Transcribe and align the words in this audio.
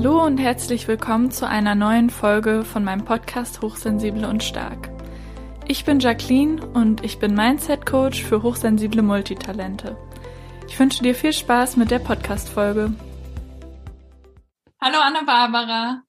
Hallo 0.00 0.24
und 0.24 0.38
herzlich 0.38 0.86
willkommen 0.86 1.32
zu 1.32 1.48
einer 1.48 1.74
neuen 1.74 2.08
Folge 2.08 2.64
von 2.64 2.84
meinem 2.84 3.04
Podcast 3.04 3.62
Hochsensible 3.62 4.28
und 4.28 4.44
Stark. 4.44 4.90
Ich 5.66 5.84
bin 5.84 5.98
Jacqueline 5.98 6.64
und 6.64 7.04
ich 7.04 7.18
bin 7.18 7.34
Mindset 7.34 7.84
Coach 7.84 8.22
für 8.22 8.44
hochsensible 8.44 9.02
Multitalente. 9.02 9.96
Ich 10.68 10.78
wünsche 10.78 11.02
dir 11.02 11.16
viel 11.16 11.32
Spaß 11.32 11.76
mit 11.78 11.90
der 11.90 11.98
Podcast-Folge. 11.98 12.94
Hallo 14.80 14.98
Anna-Barbara. 15.00 16.04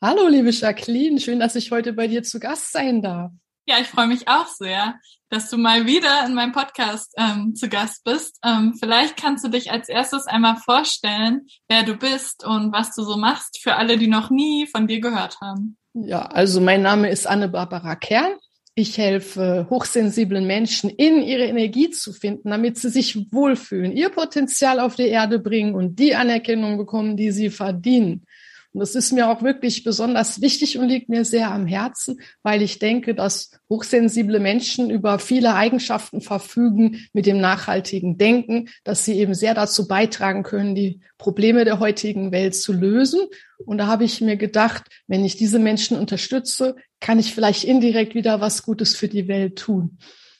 Hallo 0.00 0.26
liebe 0.26 0.48
Jacqueline, 0.48 1.20
schön, 1.20 1.38
dass 1.38 1.54
ich 1.54 1.70
heute 1.70 1.92
bei 1.92 2.06
dir 2.06 2.22
zu 2.22 2.40
Gast 2.40 2.72
sein 2.72 3.02
darf. 3.02 3.30
Ja, 3.66 3.76
ich 3.80 3.86
freue 3.86 4.08
mich 4.08 4.28
auch 4.28 4.46
sehr, 4.46 4.94
dass 5.30 5.48
du 5.48 5.56
mal 5.56 5.86
wieder 5.86 6.26
in 6.26 6.34
meinem 6.34 6.52
Podcast 6.52 7.14
ähm, 7.16 7.54
zu 7.54 7.68
Gast 7.68 8.04
bist. 8.04 8.38
Ähm, 8.44 8.74
vielleicht 8.78 9.16
kannst 9.16 9.44
du 9.44 9.48
dich 9.48 9.72
als 9.72 9.88
erstes 9.88 10.26
einmal 10.26 10.56
vorstellen, 10.56 11.46
wer 11.68 11.82
du 11.82 11.94
bist 11.96 12.44
und 12.44 12.72
was 12.72 12.94
du 12.94 13.02
so 13.02 13.16
machst, 13.16 13.58
für 13.62 13.76
alle, 13.76 13.96
die 13.96 14.06
noch 14.06 14.30
nie 14.30 14.66
von 14.66 14.86
dir 14.86 15.00
gehört 15.00 15.40
haben. 15.40 15.78
Ja, 15.94 16.26
also 16.26 16.60
mein 16.60 16.82
Name 16.82 17.08
ist 17.08 17.26
Anne-Barbara 17.26 17.96
Kern. 17.96 18.34
Ich 18.74 18.98
helfe 18.98 19.66
hochsensiblen 19.70 20.46
Menschen, 20.46 20.90
in 20.90 21.22
ihre 21.22 21.44
Energie 21.44 21.90
zu 21.90 22.12
finden, 22.12 22.50
damit 22.50 22.76
sie 22.76 22.90
sich 22.90 23.32
wohlfühlen, 23.32 23.92
ihr 23.92 24.10
Potenzial 24.10 24.80
auf 24.80 24.96
die 24.96 25.08
Erde 25.08 25.38
bringen 25.38 25.74
und 25.74 25.98
die 25.98 26.16
Anerkennung 26.16 26.76
bekommen, 26.76 27.16
die 27.16 27.30
sie 27.30 27.50
verdienen. 27.50 28.26
Und 28.74 28.80
das 28.80 28.96
ist 28.96 29.12
mir 29.12 29.30
auch 29.30 29.42
wirklich 29.42 29.84
besonders 29.84 30.40
wichtig 30.40 30.78
und 30.78 30.88
liegt 30.88 31.08
mir 31.08 31.24
sehr 31.24 31.52
am 31.52 31.64
Herzen, 31.64 32.20
weil 32.42 32.60
ich 32.60 32.80
denke, 32.80 33.14
dass 33.14 33.52
hochsensible 33.70 34.40
Menschen 34.40 34.90
über 34.90 35.20
viele 35.20 35.54
Eigenschaften 35.54 36.20
verfügen 36.20 37.06
mit 37.12 37.26
dem 37.26 37.40
nachhaltigen 37.40 38.18
Denken, 38.18 38.68
dass 38.82 39.04
sie 39.04 39.14
eben 39.14 39.32
sehr 39.34 39.54
dazu 39.54 39.86
beitragen 39.86 40.42
können, 40.42 40.74
die 40.74 41.00
Probleme 41.18 41.64
der 41.64 41.78
heutigen 41.78 42.32
Welt 42.32 42.56
zu 42.56 42.72
lösen. 42.72 43.20
Und 43.64 43.78
da 43.78 43.86
habe 43.86 44.02
ich 44.02 44.20
mir 44.20 44.36
gedacht, 44.36 44.82
wenn 45.06 45.24
ich 45.24 45.36
diese 45.36 45.60
Menschen 45.60 45.96
unterstütze, 45.96 46.74
kann 46.98 47.20
ich 47.20 47.32
vielleicht 47.32 47.62
indirekt 47.62 48.16
wieder 48.16 48.40
was 48.40 48.64
Gutes 48.64 48.96
für 48.96 49.06
die 49.06 49.28
Welt 49.28 49.56
tun. 49.56 49.98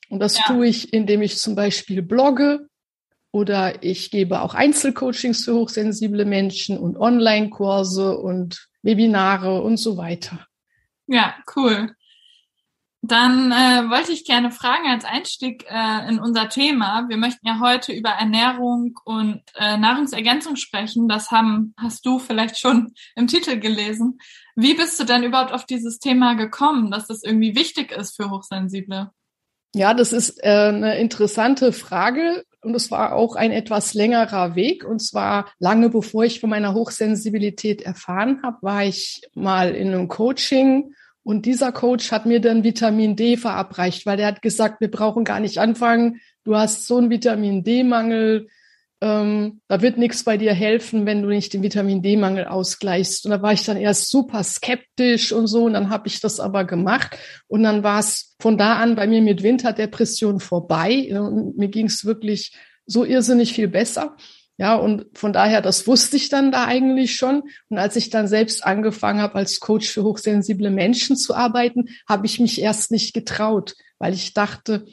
Und 0.09 0.19
das 0.19 0.39
ja. 0.39 0.45
tue 0.49 0.67
ich, 0.67 0.93
indem 0.93 1.23
ich 1.23 1.39
zum 1.39 1.55
Beispiel 1.55 2.03
blogge, 2.03 2.67
oder 3.35 3.83
ich 3.83 4.13
gebe 4.13 4.43
auch 4.43 4.55
Einzelcoachings 4.55 5.45
für 5.45 5.55
hochsensible 5.55 6.25
Menschen 6.25 6.79
und 6.79 6.97
Online-Kurse 6.97 8.17
und 8.17 8.69
Webinare 8.83 9.61
und 9.61 9.77
so 9.77 9.97
weiter. 9.97 10.47
Ja, 11.09 11.35
cool. 11.57 11.97
Dann 13.03 13.51
äh, 13.51 13.91
wollte 13.91 14.13
ich 14.13 14.25
gerne 14.25 14.53
fragen 14.53 14.87
als 14.87 15.05
Einstieg 15.05 15.67
äh, 15.69 16.09
in 16.09 16.21
unser 16.21 16.49
Thema. 16.49 17.07
Wir 17.09 17.17
möchten 17.17 17.45
ja 17.45 17.59
heute 17.59 17.93
über 17.93 18.11
Ernährung 18.11 19.01
und 19.05 19.43
äh, 19.57 19.79
Nahrungsergänzung 19.79 20.55
sprechen. 20.55 21.09
Das 21.09 21.33
haben, 21.33 21.75
hast 21.77 22.07
du 22.07 22.21
vielleicht 22.21 22.57
schon 22.57 22.95
im 23.17 23.27
Titel 23.27 23.59
gelesen. 23.59 24.21
Wie 24.55 24.75
bist 24.75 25.01
du 25.01 25.05
denn 25.05 25.25
überhaupt 25.25 25.53
auf 25.53 25.67
dieses 25.67 25.99
Thema 25.99 26.35
gekommen, 26.35 26.93
dass 26.93 27.09
das 27.09 27.25
irgendwie 27.25 27.57
wichtig 27.57 27.91
ist 27.91 28.15
für 28.15 28.31
Hochsensible? 28.31 29.11
Ja, 29.75 29.93
das 29.93 30.13
ist 30.13 30.39
äh, 30.45 30.69
eine 30.69 30.99
interessante 30.99 31.73
Frage. 31.73 32.45
Und 32.65 32.75
es 32.75 32.91
war 32.91 33.15
auch 33.15 33.37
ein 33.37 33.53
etwas 33.53 33.95
längerer 33.95 34.55
Weg. 34.55 34.85
Und 34.85 35.01
zwar 35.01 35.49
lange 35.59 35.91
bevor 35.91 36.25
ich 36.25 36.41
von 36.41 36.51
meiner 36.51 36.75
Hochsensibilität 36.75 37.83
erfahren 37.83 38.41
habe, 38.43 38.59
war 38.63 38.85
ich 38.85 39.23
mal 39.35 39.75
in 39.75 39.89
einem 39.89 40.09
Coaching. 40.09 40.95
Und 41.23 41.47
dieser 41.47 41.73
Coach 41.73 42.13
hat 42.13 42.27
mir 42.27 42.41
dann 42.41 42.65
Vitamin 42.65 43.17
D 43.17 43.37
verabreicht, 43.37 44.05
weil 44.05 44.19
der 44.19 44.27
hat 44.27 44.43
gesagt, 44.43 44.81
wir 44.81 44.91
brauchen 44.91 45.25
gar 45.25 45.41
nicht 45.41 45.59
anfangen. 45.59 46.21
Du 46.45 46.57
hast 46.57 46.87
so 46.87 46.99
einen 46.99 47.11
Vitamin 47.11 47.65
D-Mangel. 47.65 48.49
Ähm, 49.01 49.61
da 49.69 49.83
wird 49.83 49.99
nichts 49.99 50.25
bei 50.25 50.37
dir 50.37 50.53
helfen, 50.53 51.05
wenn 51.05 51.23
du 51.23 51.29
nicht 51.29 51.53
den 51.53 51.63
Vitamin 51.63 52.03
D-Mangel 52.03 52.47
ausgleichst. 52.47 53.25
Und 53.25 53.33
da 53.33 53.43
war 53.43 53.53
ich 53.53 53.65
dann 53.65 53.77
erst 53.77 54.11
super 54.11 54.43
skeptisch 54.43 55.33
und 55.33 55.47
so. 55.47 55.65
Und 55.65 55.75
dann 55.75 55.91
habe 55.91 56.09
ich 56.09 56.21
das 56.21 56.41
aber 56.41 56.65
gemacht. 56.65 57.19
Und 57.47 57.63
dann 57.63 57.83
war 57.83 58.01
es 58.01 58.35
von 58.41 58.57
da 58.57 58.77
an 58.77 58.95
bei 58.95 59.07
mir 59.07 59.23
mit 59.23 59.43
Winterdepression 59.43 60.41
vorbei. 60.41 61.09
Und 61.19 61.59
mir 61.59 61.69
ging 61.69 61.87
es 61.87 62.05
wirklich 62.05 62.57
so 62.87 63.05
irrsinnig 63.05 63.53
viel 63.53 63.69
besser. 63.69 64.17
Ja, 64.57 64.77
und 64.77 65.07
von 65.15 65.33
daher, 65.33 65.63
das 65.63 65.87
wusste 65.89 66.17
ich 66.17 66.29
dann 66.29 66.53
da 66.53 66.67
eigentlich 66.67 67.17
schon. 67.17 67.43
Und 67.69 67.79
als 67.79 67.97
ich 67.97 68.11
dann 68.11 68.29
selbst 68.29 68.65
angefangen 68.65 69.21
habe, 69.21 69.35
als 69.35 69.59
Coach 69.59 69.89
für 69.89 70.05
hochsensible 70.05 70.71
Menschen 70.71 71.17
zu 71.17 71.35
arbeiten, 71.35 71.89
habe 72.09 72.27
ich 72.27 72.39
mich 72.39 72.61
erst 72.61 72.93
nicht 72.93 73.15
getraut, 73.15 73.75
weil 73.99 74.15
ich 74.15 74.33
dachte, 74.33 74.87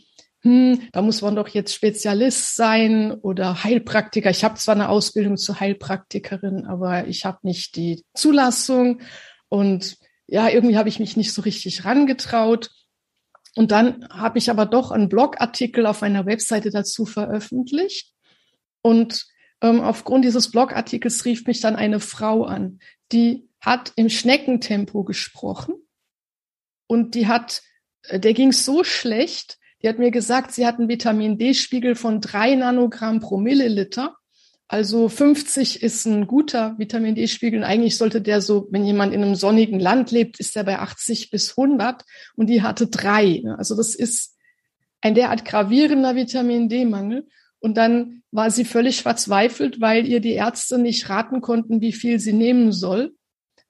hm, 0.44 0.90
da 0.92 1.02
muss 1.02 1.22
man 1.22 1.36
doch 1.36 1.48
jetzt 1.50 1.76
Spezialist 1.76 2.56
sein 2.56 3.12
oder 3.12 3.64
Heilpraktiker. 3.64 4.32
Ich 4.32 4.44
habe 4.44 4.56
zwar 4.56 4.76
eine 4.76 4.90
Ausbildung 4.90 5.38
zur 5.38 5.60
Heilpraktikerin, 5.60 6.66
aber 6.66 7.08
ich 7.08 7.26
habe 7.26 7.40
nicht 7.44 7.76
die 7.76 8.04
Zulassung 8.16 9.02
und 9.50 9.98
ja, 10.26 10.50
irgendwie 10.50 10.78
habe 10.78 10.90
ich 10.90 11.00
mich 11.00 11.18
nicht 11.18 11.34
so 11.34 11.42
richtig 11.42 11.86
rangetraut. 11.86 12.72
Und 13.56 13.72
dann 13.72 14.08
habe 14.10 14.38
ich 14.38 14.50
aber 14.50 14.66
doch 14.66 14.92
einen 14.92 15.10
Blogartikel 15.10 15.86
auf 15.86 16.02
meiner 16.02 16.26
Webseite 16.26 16.70
dazu 16.72 17.06
veröffentlicht. 17.06 18.14
Und 18.82 19.28
ähm, 19.62 19.82
aufgrund 19.82 20.26
dieses 20.26 20.50
Blogartikels 20.50 21.26
rief 21.26 21.46
mich 21.46 21.60
dann 21.60 21.76
eine 21.76 22.00
Frau 22.00 22.46
an, 22.46 22.80
die 23.12 23.50
hat 23.60 23.92
im 23.96 24.10
Schneckentempo 24.10 25.04
gesprochen 25.04 25.76
und 26.88 27.14
die 27.14 27.28
hat, 27.28 27.62
äh, 28.04 28.20
der 28.20 28.34
ging 28.34 28.54
so 28.54 28.84
schlecht, 28.84 29.60
die 29.82 29.90
hat 29.90 30.00
mir 30.00 30.12
gesagt, 30.12 30.52
sie 30.52 30.66
hat 30.66 30.78
einen 30.80 30.90
Vitamin 30.90 31.38
D-Spiegel 31.38 31.96
von 31.96 32.22
drei 32.22 32.56
Nanogramm 32.56 33.20
pro 33.20 33.38
Milliliter. 33.38 34.16
Also 34.68 35.10
50 35.10 35.84
ist 35.84 36.06
ein 36.06 36.28
guter 36.28 36.78
Vitamin 36.78 37.16
D-Spiegel. 37.16 37.64
Eigentlich 37.64 37.98
sollte 37.98 38.22
der 38.22 38.42
so, 38.42 38.68
wenn 38.72 38.86
jemand 38.86 39.14
in 39.14 39.24
einem 39.24 39.36
sonnigen 39.36 39.80
Land 39.80 40.12
lebt, 40.12 40.40
ist 40.40 40.56
der 40.56 40.64
bei 40.64 40.80
80 40.80 41.30
bis 41.30 41.58
100 41.58 42.06
und 42.36 42.48
die 42.48 42.62
hatte 42.62 42.88
drei. 42.88 43.44
Also 43.58 43.76
das 43.76 43.96
ist 43.96 44.38
ein 45.02 45.16
derart 45.16 45.44
gravierender 45.44 46.16
Vitamin 46.16 46.70
D-Mangel. 46.70 47.28
Und 47.60 47.76
dann 47.76 48.24
war 48.32 48.50
sie 48.50 48.66
völlig 48.66 49.02
verzweifelt, 49.02 49.82
weil 49.82 50.08
ihr 50.08 50.20
die 50.20 50.34
Ärzte 50.34 50.78
nicht 50.78 51.10
raten 51.10 51.42
konnten, 51.42 51.82
wie 51.82 51.94
viel 51.94 52.20
sie 52.20 52.34
nehmen 52.34 52.72
soll. 52.72 53.14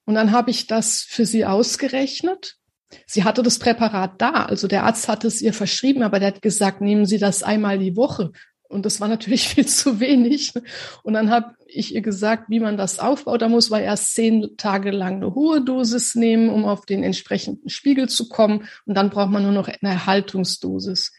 Und 0.04 0.14
dann 0.14 0.32
habe 0.32 0.50
ich 0.50 0.66
das 0.66 1.02
für 1.02 1.26
sie 1.26 1.44
ausgerechnet 1.44 2.58
Sie 3.06 3.24
hatte 3.24 3.42
das 3.42 3.58
Präparat 3.58 4.20
da, 4.20 4.44
also 4.44 4.68
der 4.68 4.84
Arzt 4.84 5.08
hat 5.08 5.24
es 5.24 5.42
ihr 5.42 5.52
verschrieben, 5.52 6.02
aber 6.02 6.18
der 6.18 6.28
hat 6.28 6.42
gesagt, 6.42 6.80
nehmen 6.80 7.06
Sie 7.06 7.18
das 7.18 7.42
einmal 7.42 7.78
die 7.78 7.96
Woche. 7.96 8.32
Und 8.72 8.86
das 8.86 9.00
war 9.00 9.08
natürlich 9.08 9.48
viel 9.48 9.66
zu 9.66 10.00
wenig. 10.00 10.54
Und 11.02 11.12
dann 11.12 11.30
habe 11.30 11.54
ich 11.66 11.94
ihr 11.94 12.00
gesagt, 12.00 12.44
wie 12.48 12.60
man 12.60 12.76
das 12.76 12.98
aufbaut. 12.98 13.42
Da 13.42 13.48
muss 13.48 13.70
man 13.70 13.82
erst 13.82 14.14
zehn 14.14 14.56
Tage 14.56 14.90
lang 14.90 15.16
eine 15.16 15.34
hohe 15.34 15.62
Dosis 15.62 16.14
nehmen, 16.14 16.48
um 16.48 16.64
auf 16.64 16.86
den 16.86 17.02
entsprechenden 17.02 17.68
Spiegel 17.68 18.08
zu 18.08 18.28
kommen. 18.28 18.66
Und 18.86 18.94
dann 18.96 19.10
braucht 19.10 19.30
man 19.30 19.42
nur 19.42 19.52
noch 19.52 19.68
eine 19.68 19.92
Erhaltungsdosis. 19.92 21.12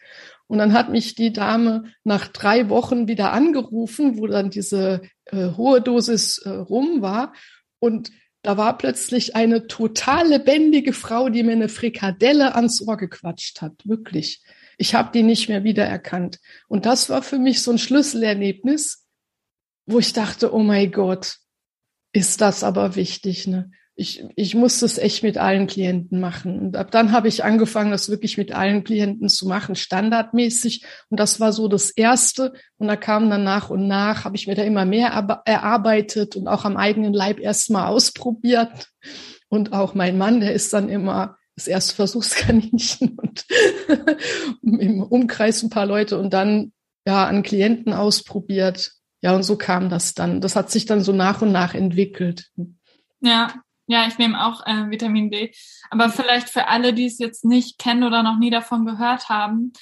Und 0.48 0.58
dann 0.58 0.74
hat 0.74 0.90
mich 0.90 1.16
die 1.16 1.32
Dame 1.32 1.86
nach 2.04 2.28
drei 2.28 2.70
Wochen 2.70 3.08
wieder 3.08 3.32
angerufen, 3.32 4.18
wo 4.18 4.28
dann 4.28 4.50
diese 4.50 5.02
äh, 5.26 5.52
hohe 5.56 5.82
Dosis 5.82 6.40
äh, 6.40 6.50
rum 6.50 7.02
war. 7.02 7.34
Und 7.80 8.12
da 8.44 8.58
war 8.58 8.78
plötzlich 8.78 9.36
eine 9.36 9.68
total 9.68 10.28
lebendige 10.28 10.92
Frau, 10.94 11.30
die 11.30 11.44
mir 11.44 11.54
eine 11.54 11.70
Frikadelle 11.70 12.56
ans 12.56 12.86
Ohr 12.86 12.98
gequatscht 12.98 13.62
hat. 13.62 13.74
Wirklich. 13.86 14.44
Ich 14.78 14.94
habe 14.96 15.12
die 15.14 15.24
nicht 15.24 15.48
mehr 15.48 15.64
wiedererkannt. 15.64 16.40
Und 16.68 16.86
das 16.86 17.10
war 17.10 17.24
für 17.24 17.40
mich 17.40 17.64
so 17.64 17.72
ein 17.72 17.78
Schlüsselerlebnis, 17.78 19.08
wo 19.86 19.98
ich 20.00 20.12
dachte, 20.12 20.54
oh 20.54 20.60
mein 20.60 20.92
Gott, 20.92 21.38
ist 22.12 22.42
das 22.42 22.64
aber 22.64 22.96
wichtig. 22.96 23.48
Ne? 23.48 23.72
Ich, 23.96 24.26
ich 24.36 24.56
musste 24.56 24.86
es 24.86 24.98
echt 24.98 25.22
mit 25.22 25.38
allen 25.38 25.68
Klienten 25.68 26.20
machen. 26.20 26.60
Und 26.60 26.78
ab 26.78 26.90
dann 26.90 27.12
habe 27.12 27.28
ich 27.28 27.44
angefangen, 27.44 27.92
das 27.92 28.10
wirklich 28.10 28.38
mit 28.38 28.52
allen 28.52 28.84
Klienten 28.84 29.30
zu 29.30 29.48
machen, 29.48 29.76
standardmäßig. 29.76 30.84
Und 31.10 31.20
das 31.20 31.40
war 31.40 31.54
so 31.54 31.68
das 31.68 31.92
Erste. 31.92 32.54
Und 32.78 32.88
da 32.88 32.96
kam 32.96 33.30
dann 33.30 33.44
nach 33.44 33.70
und 33.70 33.88
nach, 33.88 34.26
habe 34.26 34.36
ich 34.36 34.48
mir 34.48 34.56
da 34.56 34.64
immer 34.64 34.86
mehr 34.86 35.10
erarbeitet 35.46 36.36
und 36.36 36.48
auch 36.48 36.66
am 36.66 36.76
eigenen 36.76 37.14
Leib 37.14 37.40
erstmal 37.40 37.88
ausprobiert. 37.88 38.90
Und 39.48 39.74
auch 39.74 39.94
mein 39.94 40.18
Mann, 40.18 40.40
der 40.40 40.54
ist 40.54 40.74
dann 40.74 40.90
immer 40.90 41.38
das 41.56 41.68
erste 41.68 41.96
Versuchskaninchen 41.96 43.10
und 43.18 43.46
im 44.64 45.04
Umkreis 45.04 45.62
ein 45.62 45.70
paar 45.70 45.86
Leute 45.86 46.18
und 46.18 46.34
dann 46.34 46.72
ja 47.06 47.28
an 47.28 47.44
Klienten 47.44 47.94
ausprobiert. 47.94 48.94
Ja, 49.22 49.36
und 49.36 49.44
so 49.44 49.56
kam 49.56 49.90
das 49.90 50.16
dann. 50.16 50.42
Das 50.42 50.56
hat 50.56 50.72
sich 50.72 50.86
dann 50.86 51.02
so 51.02 51.14
nach 51.14 51.44
und 51.44 51.52
nach 51.52 51.76
entwickelt. 51.76 52.50
Ja, 53.22 53.54
ja, 53.88 54.08
ich 54.08 54.18
nehme 54.18 54.46
auch 54.46 54.66
äh, 54.66 54.90
Vitamin 54.90 55.30
D. 55.30 55.52
Aber 55.90 56.10
vielleicht 56.10 56.50
für 56.50 56.68
alle, 56.68 56.94
die 56.94 57.06
es 57.06 57.20
jetzt 57.20 57.46
nicht 57.46 57.78
kennen 57.78 58.04
oder 58.04 58.24
noch 58.24 58.38
nie 58.38 58.50
davon 58.50 58.86
gehört 58.86 59.30
haben, 59.30 59.74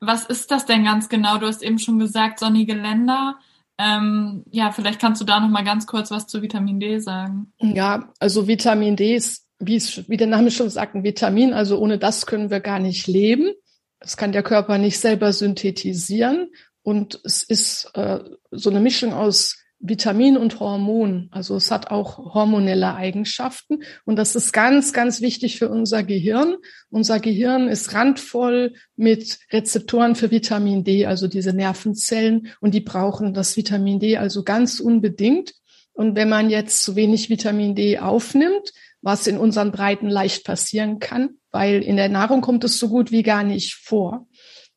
was 0.00 0.26
ist 0.26 0.50
das 0.50 0.66
denn 0.66 0.84
ganz 0.84 1.08
genau? 1.08 1.38
Du 1.38 1.46
hast 1.46 1.62
eben 1.62 1.78
schon 1.78 1.98
gesagt, 1.98 2.38
sonnige 2.38 2.74
Länder. 2.74 3.38
Ähm, 3.78 4.44
ja, 4.50 4.72
vielleicht 4.72 5.00
kannst 5.00 5.20
du 5.20 5.24
da 5.24 5.40
noch 5.40 5.48
mal 5.48 5.64
ganz 5.64 5.86
kurz 5.86 6.10
was 6.10 6.26
zu 6.26 6.42
Vitamin 6.42 6.80
D 6.80 6.98
sagen. 6.98 7.52
Ja, 7.58 8.12
also 8.18 8.48
Vitamin 8.48 8.96
D 8.96 9.14
ist, 9.14 9.46
wie, 9.58 9.76
es, 9.76 10.08
wie 10.08 10.16
der 10.16 10.26
Name 10.26 10.50
schon 10.50 10.70
sagt, 10.70 10.94
ein 10.94 11.04
Vitamin. 11.04 11.52
Also 11.52 11.78
ohne 11.78 11.98
das 11.98 12.26
können 12.26 12.50
wir 12.50 12.60
gar 12.60 12.78
nicht 12.78 13.06
leben. 13.06 13.52
Das 14.00 14.16
kann 14.16 14.32
der 14.32 14.42
Körper 14.42 14.78
nicht 14.78 14.98
selber 14.98 15.32
synthetisieren. 15.32 16.50
Und 16.82 17.20
es 17.24 17.42
ist 17.42 17.90
äh, 17.94 18.20
so 18.50 18.70
eine 18.70 18.80
Mischung 18.80 19.12
aus 19.12 19.56
Vitamin 19.78 20.36
und 20.36 20.58
Hormon. 20.58 21.28
Also 21.30 21.56
es 21.56 21.70
hat 21.70 21.90
auch 21.90 22.34
hormonelle 22.34 22.94
Eigenschaften. 22.94 23.82
Und 24.04 24.16
das 24.16 24.34
ist 24.34 24.52
ganz, 24.52 24.92
ganz 24.92 25.20
wichtig 25.20 25.58
für 25.58 25.68
unser 25.68 26.02
Gehirn. 26.02 26.56
Unser 26.90 27.20
Gehirn 27.20 27.68
ist 27.68 27.92
randvoll 27.92 28.74
mit 28.96 29.38
Rezeptoren 29.52 30.14
für 30.14 30.30
Vitamin 30.30 30.82
D, 30.82 31.06
also 31.06 31.28
diese 31.28 31.52
Nervenzellen. 31.52 32.48
Und 32.60 32.74
die 32.74 32.80
brauchen 32.80 33.34
das 33.34 33.56
Vitamin 33.56 34.00
D 34.00 34.16
also 34.16 34.44
ganz 34.44 34.80
unbedingt. 34.80 35.54
Und 35.92 36.16
wenn 36.16 36.28
man 36.28 36.50
jetzt 36.50 36.82
zu 36.82 36.96
wenig 36.96 37.30
Vitamin 37.30 37.74
D 37.74 37.98
aufnimmt, 37.98 38.72
was 39.02 39.26
in 39.26 39.38
unseren 39.38 39.72
Breiten 39.72 40.08
leicht 40.08 40.44
passieren 40.44 40.98
kann, 40.98 41.36
weil 41.50 41.82
in 41.82 41.96
der 41.96 42.08
Nahrung 42.08 42.40
kommt 42.40 42.64
es 42.64 42.78
so 42.78 42.88
gut 42.88 43.12
wie 43.12 43.22
gar 43.22 43.44
nicht 43.44 43.74
vor, 43.74 44.26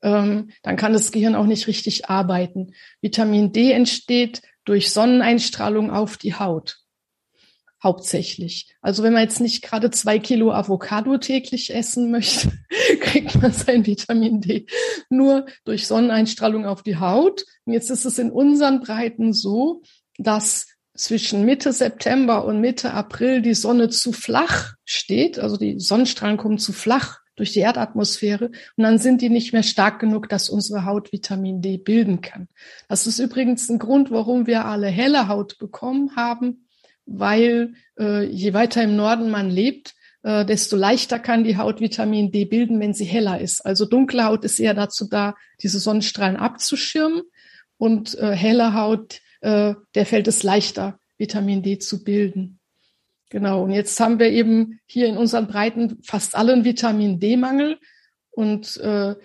ähm, 0.01 0.49
dann 0.63 0.77
kann 0.77 0.93
das 0.93 1.11
Gehirn 1.11 1.35
auch 1.35 1.45
nicht 1.45 1.67
richtig 1.67 2.09
arbeiten. 2.09 2.73
Vitamin 3.01 3.51
D 3.51 3.71
entsteht 3.71 4.41
durch 4.69 4.91
Sonneneinstrahlung 4.91 5.89
auf 5.89 6.17
die 6.17 6.35
Haut. 6.35 6.77
Hauptsächlich. 7.81 8.75
Also 8.81 9.01
wenn 9.01 9.13
man 9.13 9.23
jetzt 9.23 9.39
nicht 9.39 9.63
gerade 9.63 9.89
zwei 9.89 10.19
Kilo 10.19 10.51
Avocado 10.51 11.17
täglich 11.17 11.73
essen 11.73 12.11
möchte, 12.11 12.51
kriegt 12.99 13.41
man 13.41 13.51
sein 13.51 13.87
Vitamin 13.87 14.41
D 14.41 14.67
nur 15.09 15.47
durch 15.65 15.87
Sonneneinstrahlung 15.87 16.67
auf 16.67 16.83
die 16.83 16.97
Haut. 16.97 17.45
Und 17.65 17.73
jetzt 17.73 17.89
ist 17.89 18.05
es 18.05 18.19
in 18.19 18.29
unseren 18.29 18.79
Breiten 18.79 19.33
so, 19.33 19.81
dass 20.19 20.67
zwischen 20.95 21.45
Mitte 21.45 21.73
September 21.73 22.45
und 22.45 22.61
Mitte 22.61 22.93
April 22.93 23.41
die 23.41 23.55
Sonne 23.55 23.89
zu 23.89 24.11
flach 24.11 24.73
steht, 24.85 25.39
also 25.39 25.57
die 25.57 25.79
Sonnenstrahlen 25.79 26.37
kommen 26.37 26.59
zu 26.59 26.73
flach 26.73 27.21
durch 27.39 27.53
die 27.53 27.59
Erdatmosphäre 27.59 28.51
und 28.75 28.83
dann 28.83 28.97
sind 28.97 29.21
die 29.21 29.29
nicht 29.29 29.53
mehr 29.53 29.63
stark 29.63 29.99
genug, 29.99 30.29
dass 30.29 30.49
unsere 30.49 30.85
Haut 30.85 31.11
Vitamin 31.11 31.61
D 31.61 31.77
bilden 31.77 32.21
kann. 32.21 32.47
Das 32.87 33.07
ist 33.07 33.19
übrigens 33.19 33.69
ein 33.69 33.79
Grund, 33.79 34.11
warum 34.11 34.45
wir 34.45 34.65
alle 34.65 34.87
helle 34.87 35.27
Haut 35.27 35.57
bekommen 35.57 36.15
haben, 36.15 36.67
weil 37.05 37.73
äh, 37.97 38.25
je 38.25 38.53
weiter 38.53 38.83
im 38.83 38.95
Norden 38.95 39.29
man 39.29 39.49
lebt, 39.49 39.95
äh, 40.23 40.45
desto 40.45 40.75
leichter 40.75 41.19
kann 41.19 41.43
die 41.43 41.57
Haut 41.57 41.79
Vitamin 41.79 42.31
D 42.31 42.45
bilden, 42.45 42.79
wenn 42.79 42.93
sie 42.93 43.05
heller 43.05 43.39
ist. 43.39 43.65
Also 43.65 43.85
dunkle 43.85 44.25
Haut 44.25 44.43
ist 44.43 44.59
eher 44.59 44.73
dazu 44.73 45.07
da, 45.09 45.35
diese 45.61 45.79
Sonnenstrahlen 45.79 46.35
abzuschirmen 46.35 47.23
und 47.77 48.17
äh, 48.19 48.35
helle 48.35 48.73
Haut, 48.73 49.21
äh, 49.41 49.73
der 49.95 50.05
fällt 50.05 50.27
es 50.27 50.43
leichter, 50.43 50.99
Vitamin 51.17 51.63
D 51.63 51.79
zu 51.79 52.03
bilden. 52.03 52.58
Genau. 53.29 53.63
Und 53.63 53.71
jetzt 53.71 53.99
haben 53.99 54.19
wir 54.19 54.29
eben 54.29 54.79
hier 54.85 55.07
in 55.07 55.17
unseren 55.17 55.47
Breiten 55.47 55.99
fast 56.03 56.35
alle 56.35 56.53
einen 56.53 56.65
Vitamin 56.65 57.19
D-Mangel. 57.19 57.79
Und 58.31 58.77
äh, 58.77 59.15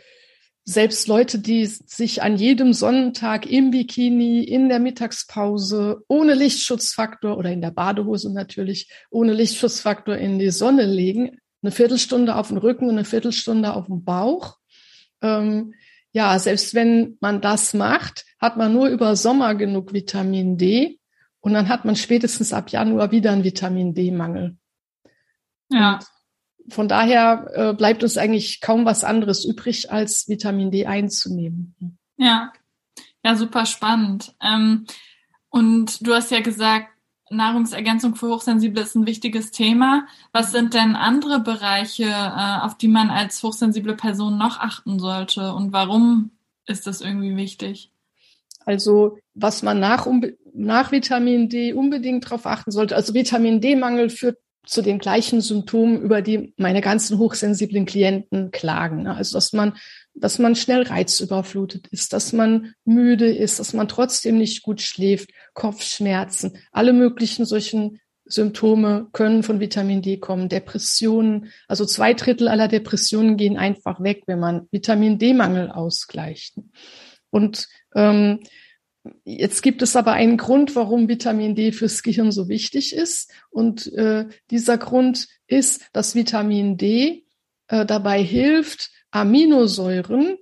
selbst 0.64 1.08
Leute, 1.08 1.38
die 1.38 1.66
sich 1.66 2.22
an 2.22 2.36
jedem 2.36 2.72
Sonnentag 2.72 3.50
im 3.50 3.70
Bikini, 3.70 4.42
in 4.42 4.68
der 4.68 4.78
Mittagspause, 4.78 6.02
ohne 6.08 6.34
Lichtschutzfaktor 6.34 7.36
oder 7.36 7.50
in 7.50 7.60
der 7.60 7.70
Badehose 7.70 8.32
natürlich, 8.32 8.90
ohne 9.10 9.34
Lichtschutzfaktor 9.34 10.16
in 10.16 10.38
die 10.38 10.50
Sonne 10.50 10.86
legen, 10.86 11.38
eine 11.62 11.70
Viertelstunde 11.70 12.36
auf 12.36 12.48
den 12.48 12.58
Rücken 12.58 12.84
und 12.84 12.92
eine 12.92 13.04
Viertelstunde 13.04 13.74
auf 13.74 13.86
dem 13.86 14.04
Bauch. 14.04 14.56
Ähm, 15.22 15.74
ja, 16.12 16.38
selbst 16.38 16.74
wenn 16.74 17.18
man 17.20 17.40
das 17.40 17.74
macht, 17.74 18.24
hat 18.38 18.56
man 18.56 18.72
nur 18.72 18.88
über 18.88 19.16
Sommer 19.16 19.54
genug 19.54 19.92
Vitamin 19.92 20.56
D. 20.56 20.98
Und 21.44 21.52
dann 21.52 21.68
hat 21.68 21.84
man 21.84 21.94
spätestens 21.94 22.54
ab 22.54 22.70
Januar 22.70 23.10
wieder 23.10 23.30
einen 23.30 23.44
Vitamin 23.44 23.92
D-Mangel. 23.92 24.56
Ja. 25.68 25.98
Und 26.56 26.72
von 26.72 26.88
daher 26.88 27.50
äh, 27.52 27.74
bleibt 27.74 28.02
uns 28.02 28.16
eigentlich 28.16 28.62
kaum 28.62 28.86
was 28.86 29.04
anderes 29.04 29.44
übrig, 29.44 29.92
als 29.92 30.26
Vitamin 30.26 30.70
D 30.70 30.86
einzunehmen. 30.86 31.98
Ja, 32.16 32.50
ja, 33.22 33.36
super 33.36 33.66
spannend. 33.66 34.34
Ähm, 34.40 34.86
und 35.50 36.06
du 36.06 36.14
hast 36.14 36.30
ja 36.30 36.40
gesagt, 36.40 36.88
Nahrungsergänzung 37.28 38.14
für 38.14 38.28
Hochsensible 38.30 38.80
ist 38.80 38.94
ein 38.94 39.06
wichtiges 39.06 39.50
Thema. 39.50 40.06
Was 40.32 40.50
sind 40.50 40.72
denn 40.72 40.96
andere 40.96 41.40
Bereiche, 41.40 42.04
äh, 42.04 42.60
auf 42.62 42.78
die 42.78 42.88
man 42.88 43.10
als 43.10 43.42
hochsensible 43.42 43.96
Person 43.96 44.38
noch 44.38 44.60
achten 44.60 44.98
sollte? 44.98 45.52
Und 45.52 45.74
warum 45.74 46.30
ist 46.64 46.86
das 46.86 47.02
irgendwie 47.02 47.36
wichtig? 47.36 47.90
Also 48.64 49.18
was 49.34 49.62
man 49.62 49.78
nach, 49.78 50.06
nach 50.54 50.92
Vitamin 50.92 51.48
D 51.48 51.72
unbedingt 51.72 52.24
darauf 52.24 52.46
achten 52.46 52.70
sollte. 52.70 52.96
Also 52.96 53.12
Vitamin 53.12 53.60
D-Mangel 53.60 54.08
führt 54.08 54.38
zu 54.66 54.80
den 54.80 54.98
gleichen 54.98 55.40
Symptomen, 55.40 56.00
über 56.00 56.22
die 56.22 56.54
meine 56.56 56.80
ganzen 56.80 57.18
hochsensiblen 57.18 57.84
Klienten 57.84 58.50
klagen. 58.50 59.02
Ne? 59.02 59.14
Also 59.14 59.36
dass 59.36 59.52
man, 59.52 59.76
dass 60.14 60.38
man 60.38 60.56
schnell 60.56 60.82
reizüberflutet 60.82 61.88
ist, 61.88 62.12
dass 62.12 62.32
man 62.32 62.72
müde 62.84 63.26
ist, 63.26 63.58
dass 63.58 63.74
man 63.74 63.88
trotzdem 63.88 64.38
nicht 64.38 64.62
gut 64.62 64.80
schläft, 64.80 65.30
Kopfschmerzen, 65.52 66.58
alle 66.72 66.92
möglichen 66.92 67.44
solchen 67.44 68.00
Symptome 68.26 69.08
können 69.12 69.42
von 69.42 69.60
Vitamin 69.60 70.00
D 70.00 70.16
kommen, 70.16 70.48
Depressionen. 70.48 71.50
Also 71.68 71.84
zwei 71.84 72.14
Drittel 72.14 72.48
aller 72.48 72.68
Depressionen 72.68 73.36
gehen 73.36 73.58
einfach 73.58 74.02
weg, 74.02 74.22
wenn 74.26 74.40
man 74.40 74.66
Vitamin 74.70 75.18
D-Mangel 75.18 75.70
ausgleicht. 75.70 76.54
Und 77.28 77.68
ähm, 77.94 78.40
Jetzt 79.24 79.62
gibt 79.62 79.82
es 79.82 79.96
aber 79.96 80.12
einen 80.12 80.36
Grund, 80.36 80.74
warum 80.76 81.08
Vitamin 81.08 81.54
D 81.54 81.72
fürs 81.72 82.02
Gehirn 82.02 82.32
so 82.32 82.48
wichtig 82.48 82.94
ist. 82.94 83.30
Und 83.50 83.92
äh, 83.94 84.26
dieser 84.50 84.78
Grund 84.78 85.28
ist, 85.46 85.82
dass 85.92 86.14
Vitamin 86.14 86.76
D 86.76 87.26
äh, 87.68 87.84
dabei 87.84 88.22
hilft, 88.22 88.90
Aminosäuren 89.10 90.36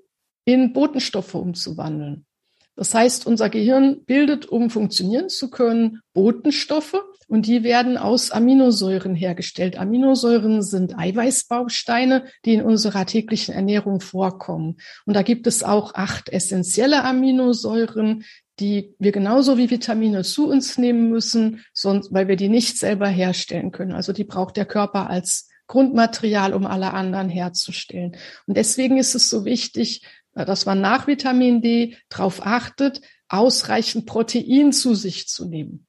in 0.44 0.72
Botenstoffe 0.72 1.34
umzuwandeln. 1.34 2.26
Das 2.74 2.94
heißt, 2.94 3.26
unser 3.26 3.50
Gehirn 3.50 4.04
bildet, 4.04 4.46
um 4.46 4.70
funktionieren 4.70 5.28
zu 5.28 5.50
können, 5.50 6.00
Botenstoffe 6.14 6.96
und 7.28 7.46
die 7.46 7.64
werden 7.64 7.98
aus 7.98 8.30
Aminosäuren 8.30 9.14
hergestellt. 9.14 9.78
Aminosäuren 9.78 10.62
sind 10.62 10.98
Eiweißbausteine, 10.98 12.24
die 12.44 12.54
in 12.54 12.62
unserer 12.62 13.04
täglichen 13.04 13.54
Ernährung 13.54 14.00
vorkommen. 14.00 14.78
Und 15.04 15.14
da 15.14 15.22
gibt 15.22 15.46
es 15.46 15.62
auch 15.62 15.94
acht 15.94 16.30
essentielle 16.30 17.04
Aminosäuren, 17.04 18.24
die 18.62 18.94
wir 19.00 19.10
genauso 19.10 19.58
wie 19.58 19.70
Vitamine 19.70 20.22
zu 20.22 20.48
uns 20.48 20.78
nehmen 20.78 21.10
müssen, 21.10 21.64
sonst, 21.72 22.12
weil 22.12 22.28
wir 22.28 22.36
die 22.36 22.48
nicht 22.48 22.78
selber 22.78 23.08
herstellen 23.08 23.72
können. 23.72 23.92
Also 23.92 24.12
die 24.12 24.22
braucht 24.22 24.56
der 24.56 24.66
Körper 24.66 25.10
als 25.10 25.48
Grundmaterial, 25.66 26.54
um 26.54 26.64
alle 26.64 26.92
anderen 26.92 27.28
herzustellen. 27.28 28.16
Und 28.46 28.56
deswegen 28.56 28.98
ist 28.98 29.16
es 29.16 29.28
so 29.28 29.44
wichtig, 29.44 30.06
dass 30.34 30.64
man 30.64 30.80
nach 30.80 31.08
Vitamin 31.08 31.60
D 31.60 31.96
darauf 32.08 32.46
achtet, 32.46 33.00
ausreichend 33.28 34.06
Protein 34.06 34.72
zu 34.72 34.94
sich 34.94 35.26
zu 35.26 35.48
nehmen. 35.48 35.86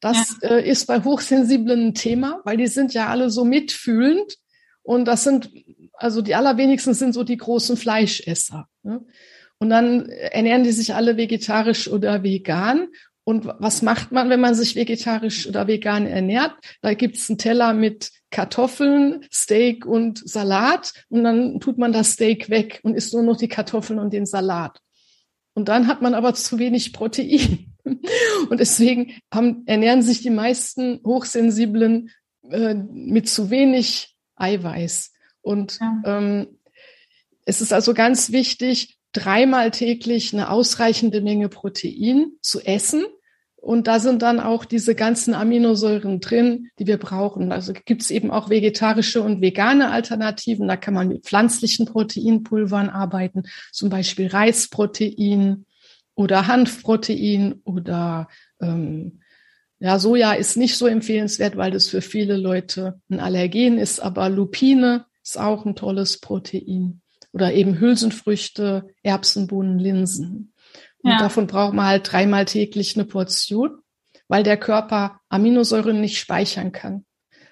Das 0.00 0.36
ja. 0.42 0.48
äh, 0.48 0.68
ist 0.68 0.86
bei 0.86 1.04
Hochsensiblen 1.04 1.88
ein 1.88 1.94
Thema, 1.94 2.40
weil 2.44 2.56
die 2.56 2.66
sind 2.66 2.92
ja 2.92 3.06
alle 3.06 3.30
so 3.30 3.44
mitfühlend 3.44 4.36
und 4.82 5.04
das 5.04 5.22
sind, 5.22 5.50
also 5.92 6.22
die 6.22 6.34
allerwenigsten 6.34 6.94
sind 6.94 7.12
so 7.12 7.22
die 7.22 7.36
großen 7.36 7.76
Fleischesser. 7.76 8.66
Ne? 8.82 9.04
Und 9.60 9.70
dann 9.70 10.08
ernähren 10.08 10.64
die 10.64 10.72
sich 10.72 10.94
alle 10.94 11.16
vegetarisch 11.16 11.88
oder 11.88 12.22
vegan. 12.22 12.88
Und 13.24 13.46
was 13.46 13.82
macht 13.82 14.10
man, 14.10 14.30
wenn 14.30 14.40
man 14.40 14.54
sich 14.54 14.74
vegetarisch 14.74 15.46
oder 15.46 15.68
vegan 15.68 16.06
ernährt? 16.06 16.54
Da 16.80 16.94
gibt's 16.94 17.28
einen 17.28 17.38
Teller 17.38 17.74
mit 17.74 18.10
Kartoffeln, 18.30 19.26
Steak 19.30 19.84
und 19.84 20.26
Salat 20.26 20.92
und 21.08 21.24
dann 21.24 21.60
tut 21.60 21.78
man 21.78 21.92
das 21.92 22.12
Steak 22.12 22.48
weg 22.48 22.80
und 22.82 22.94
isst 22.94 23.12
nur 23.12 23.22
noch 23.22 23.36
die 23.36 23.48
Kartoffeln 23.48 23.98
und 23.98 24.12
den 24.12 24.24
Salat. 24.24 24.80
Und 25.52 25.68
dann 25.68 25.86
hat 25.88 26.00
man 26.00 26.14
aber 26.14 26.32
zu 26.34 26.58
wenig 26.58 26.92
Protein. 26.92 27.66
Und 28.50 28.60
deswegen 28.60 29.14
haben, 29.32 29.64
ernähren 29.66 30.02
sich 30.02 30.22
die 30.22 30.30
meisten 30.30 31.00
Hochsensiblen 31.04 32.10
äh, 32.48 32.74
mit 32.74 33.28
zu 33.28 33.50
wenig 33.50 34.16
Eiweiß. 34.36 35.12
Und 35.40 35.78
ja. 35.80 36.02
ähm, 36.04 36.58
es 37.46 37.60
ist 37.60 37.72
also 37.72 37.94
ganz 37.94 38.32
wichtig, 38.32 38.99
dreimal 39.12 39.70
täglich 39.70 40.32
eine 40.32 40.50
ausreichende 40.50 41.20
Menge 41.20 41.48
Protein 41.48 42.32
zu 42.40 42.60
essen. 42.60 43.04
Und 43.56 43.88
da 43.88 44.00
sind 44.00 44.22
dann 44.22 44.40
auch 44.40 44.64
diese 44.64 44.94
ganzen 44.94 45.34
Aminosäuren 45.34 46.20
drin, 46.20 46.70
die 46.78 46.86
wir 46.86 46.96
brauchen. 46.96 47.52
Also 47.52 47.74
gibt 47.74 48.00
es 48.00 48.10
eben 48.10 48.30
auch 48.30 48.48
vegetarische 48.48 49.20
und 49.20 49.42
vegane 49.42 49.90
Alternativen. 49.90 50.66
Da 50.66 50.76
kann 50.76 50.94
man 50.94 51.08
mit 51.08 51.24
pflanzlichen 51.24 51.84
Proteinpulvern 51.84 52.88
arbeiten, 52.88 53.42
zum 53.70 53.90
Beispiel 53.90 54.28
Reisprotein 54.28 55.66
oder 56.14 56.46
Hanfprotein 56.46 57.60
oder 57.64 58.28
ähm, 58.62 59.20
ja, 59.78 59.98
Soja 59.98 60.32
ist 60.32 60.56
nicht 60.56 60.76
so 60.76 60.86
empfehlenswert, 60.86 61.56
weil 61.56 61.70
das 61.70 61.88
für 61.88 62.02
viele 62.02 62.36
Leute 62.36 63.00
ein 63.10 63.20
Allergen 63.20 63.78
ist, 63.78 64.00
aber 64.00 64.28
Lupine 64.28 65.06
ist 65.22 65.38
auch 65.38 65.64
ein 65.64 65.74
tolles 65.74 66.20
Protein 66.20 66.99
oder 67.32 67.52
eben 67.52 67.78
Hülsenfrüchte, 67.78 68.88
Erbsen, 69.02 69.46
Bohnen, 69.46 69.78
Linsen. 69.78 70.52
Und 71.02 71.12
ja. 71.12 71.18
davon 71.18 71.46
braucht 71.46 71.74
man 71.74 71.86
halt 71.86 72.10
dreimal 72.10 72.44
täglich 72.44 72.96
eine 72.96 73.04
Portion, 73.04 73.78
weil 74.28 74.42
der 74.42 74.56
Körper 74.56 75.20
Aminosäuren 75.28 76.00
nicht 76.00 76.18
speichern 76.18 76.72
kann. 76.72 77.04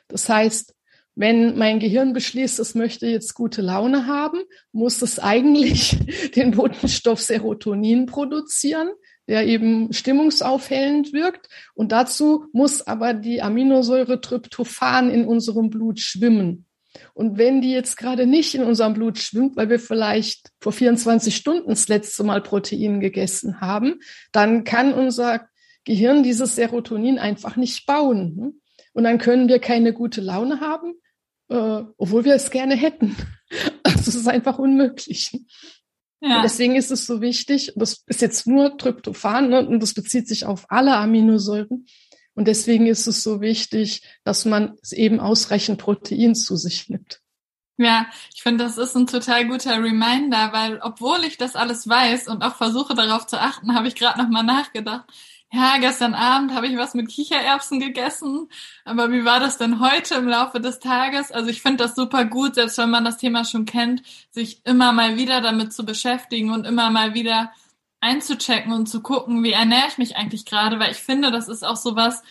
Das 0.09 0.29
heißt, 0.29 0.75
wenn 1.21 1.59
mein 1.59 1.81
Gehirn 1.81 2.13
beschließt, 2.13 2.61
es 2.61 2.77
möchte 2.77 3.09
jetzt 3.09 3.35
gute 3.35 3.61
Laune 3.61 4.07
haben, 4.07 4.41
muss 4.71 5.03
es 5.03 5.19
eigentlich 5.19 5.99
den 6.37 6.53
Botenstoff 6.53 7.21
Serotonin 7.21 8.07
produzieren, 8.07 8.91
der 9.27 9.45
eben 9.45 9.93
stimmungsaufhellend 9.93 11.13
wirkt. 11.13 11.49
Und 11.75 11.91
dazu 11.91 12.47
muss 12.53 12.87
aber 12.87 13.15
die 13.15 13.43
Aminosäure 13.43 14.21
Tryptophan 14.21 15.11
in 15.11 15.27
unserem 15.27 15.71
Blut 15.71 15.99
schwimmen. 15.99 16.68
Und 17.15 17.39
wenn 17.39 17.61
die 17.61 17.73
jetzt 17.73 17.97
gerade 17.97 18.27
nicht 18.27 18.55
in 18.55 18.63
unserem 18.63 18.95
Blut 18.95 19.19
schwimmt, 19.19 19.57
weil 19.57 19.69
wir 19.69 19.81
vielleicht 19.81 20.51
vor 20.61 20.73
24 20.73 21.35
Stunden 21.35 21.69
das 21.69 21.89
letzte 21.89 22.25
Mal 22.25 22.43
Protein 22.43 23.01
gegessen 23.01 23.61
haben, 23.61 24.01
dann 24.33 24.65
kann 24.65 24.93
unser 24.93 25.49
Gehirn 25.85 26.23
dieses 26.23 26.57
Serotonin 26.57 27.19
einfach 27.19 27.57
nicht 27.57 27.87
bauen. 27.87 28.61
Und 28.93 29.05
dann 29.05 29.19
können 29.19 29.49
wir 29.49 29.59
keine 29.59 29.93
gute 29.93 30.21
Laune 30.21 30.61
haben, 30.61 30.95
äh, 31.49 31.83
obwohl 31.97 32.25
wir 32.25 32.35
es 32.35 32.51
gerne 32.51 32.77
hätten. 32.77 33.17
Also 33.83 34.11
es 34.11 34.15
ist 34.15 34.29
einfach 34.29 34.59
unmöglich. 34.59 35.33
Ja. 36.21 36.43
Deswegen 36.43 36.77
ist 36.77 36.91
es 36.91 37.07
so 37.07 37.23
wichtig, 37.23 37.73
das 37.77 38.05
ist 38.07 38.21
jetzt 38.21 38.47
nur 38.47 38.77
Tryptophan 38.77 39.49
ne, 39.49 39.67
und 39.67 39.83
das 39.83 39.95
bezieht 39.95 40.29
sich 40.29 40.45
auf 40.45 40.67
alle 40.69 40.95
Aminosäuren. 40.97 41.87
Und 42.39 42.47
deswegen 42.47 42.87
ist 42.87 43.09
es 43.09 43.25
so 43.25 43.41
wichtig, 43.41 44.03
dass 44.23 44.45
man 44.45 44.77
eben 44.93 45.19
ausreichend 45.19 45.79
Protein 45.79 46.37
zu 46.37 46.57
sich 46.57 46.89
nimmt. 46.89 47.21
Ja, 47.77 48.07
ich 48.35 48.43
finde, 48.43 48.65
das 48.65 48.79
ist 48.79 48.97
ein 48.97 49.07
total 49.07 49.47
guter 49.47 49.83
Reminder, 49.83 50.53
weil 50.53 50.81
obwohl 50.83 51.25
ich 51.25 51.37
das 51.37 51.57
alles 51.57 51.89
weiß 51.89 52.29
und 52.29 52.43
auch 52.43 52.55
versuche 52.55 52.95
darauf 52.95 53.27
zu 53.27 53.41
achten, 53.41 53.75
habe 53.75 53.89
ich 53.89 53.95
gerade 53.97 54.23
noch 54.23 54.29
mal 54.29 54.43
nachgedacht 54.45 55.05
ja, 55.51 55.79
gestern 55.79 56.15
Abend 56.15 56.53
habe 56.53 56.67
ich 56.67 56.77
was 56.77 56.93
mit 56.95 57.09
Kichererbsen 57.09 57.81
gegessen, 57.81 58.49
aber 58.85 59.11
wie 59.11 59.25
war 59.25 59.41
das 59.41 59.57
denn 59.57 59.81
heute 59.81 60.17
im 60.17 60.29
Laufe 60.29 60.61
des 60.61 60.79
Tages? 60.79 61.33
Also 61.33 61.49
ich 61.49 61.63
finde 61.63 61.85
das 61.85 61.95
super 61.95 62.27
gut, 62.27 62.57
selbst 62.57 62.77
wenn 62.77 62.91
man 62.91 63.05
das 63.05 63.17
Thema 63.17 63.45
schon 63.45 63.65
kennt, 63.65 64.03
sich 64.31 64.61
immer 64.67 64.93
mal 64.93 65.17
wieder 65.17 65.41
damit 65.41 65.73
zu 65.73 65.87
beschäftigen 65.87 66.51
und 66.51 66.67
immer 66.67 66.91
mal 66.91 67.15
wieder 67.15 67.51
einzuchecken 68.01 68.73
und 68.73 68.89
zu 68.89 69.01
gucken, 69.01 69.43
wie 69.43 69.53
ernähre 69.53 69.89
ich 69.89 69.99
mich 69.99 70.17
eigentlich 70.17 70.45
gerade, 70.45 70.79
weil 70.79 70.93
ich 70.93 70.99
finde, 70.99 71.31
das 71.31 71.49
ist 71.49 71.65
auch 71.65 71.77
sowas, 71.77 72.23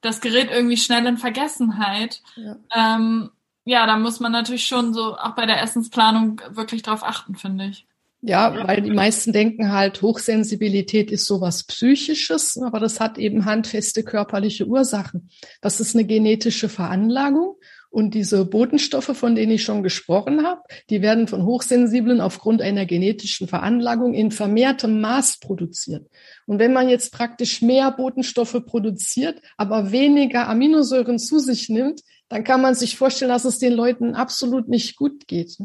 das 0.00 0.20
gerät 0.20 0.50
irgendwie 0.50 0.76
schnell 0.76 1.06
in 1.06 1.18
Vergessenheit. 1.18 2.22
Ja. 2.36 2.56
Ähm, 2.74 3.30
ja, 3.64 3.86
da 3.86 3.96
muss 3.96 4.20
man 4.20 4.32
natürlich 4.32 4.66
schon 4.66 4.94
so 4.94 5.16
auch 5.16 5.34
bei 5.34 5.46
der 5.46 5.62
Essensplanung 5.62 6.40
wirklich 6.50 6.82
drauf 6.82 7.02
achten, 7.02 7.36
finde 7.36 7.66
ich. 7.66 7.86
Ja, 8.22 8.66
weil 8.66 8.82
die 8.82 8.90
meisten 8.90 9.32
denken 9.32 9.72
halt, 9.72 10.02
Hochsensibilität 10.02 11.10
ist 11.10 11.24
sowas 11.24 11.64
Psychisches, 11.64 12.58
aber 12.58 12.78
das 12.78 13.00
hat 13.00 13.16
eben 13.16 13.46
handfeste 13.46 14.02
körperliche 14.02 14.66
Ursachen. 14.66 15.30
Das 15.62 15.80
ist 15.80 15.94
eine 15.94 16.04
genetische 16.04 16.68
Veranlagung. 16.68 17.56
Und 17.90 18.14
diese 18.14 18.44
Botenstoffe, 18.44 19.16
von 19.16 19.34
denen 19.34 19.52
ich 19.52 19.64
schon 19.64 19.82
gesprochen 19.82 20.46
habe, 20.46 20.62
die 20.90 21.02
werden 21.02 21.26
von 21.26 21.44
Hochsensiblen 21.44 22.20
aufgrund 22.20 22.62
einer 22.62 22.86
genetischen 22.86 23.48
Veranlagung 23.48 24.14
in 24.14 24.30
vermehrtem 24.30 25.00
Maß 25.00 25.40
produziert. 25.40 26.08
Und 26.46 26.60
wenn 26.60 26.72
man 26.72 26.88
jetzt 26.88 27.12
praktisch 27.12 27.62
mehr 27.62 27.90
Botenstoffe 27.90 28.64
produziert, 28.64 29.42
aber 29.56 29.90
weniger 29.90 30.48
Aminosäuren 30.48 31.18
zu 31.18 31.40
sich 31.40 31.68
nimmt, 31.68 32.00
dann 32.28 32.44
kann 32.44 32.62
man 32.62 32.76
sich 32.76 32.96
vorstellen, 32.96 33.32
dass 33.32 33.44
es 33.44 33.58
den 33.58 33.72
Leuten 33.72 34.14
absolut 34.14 34.68
nicht 34.68 34.96
gut 34.96 35.26
geht 35.26 35.58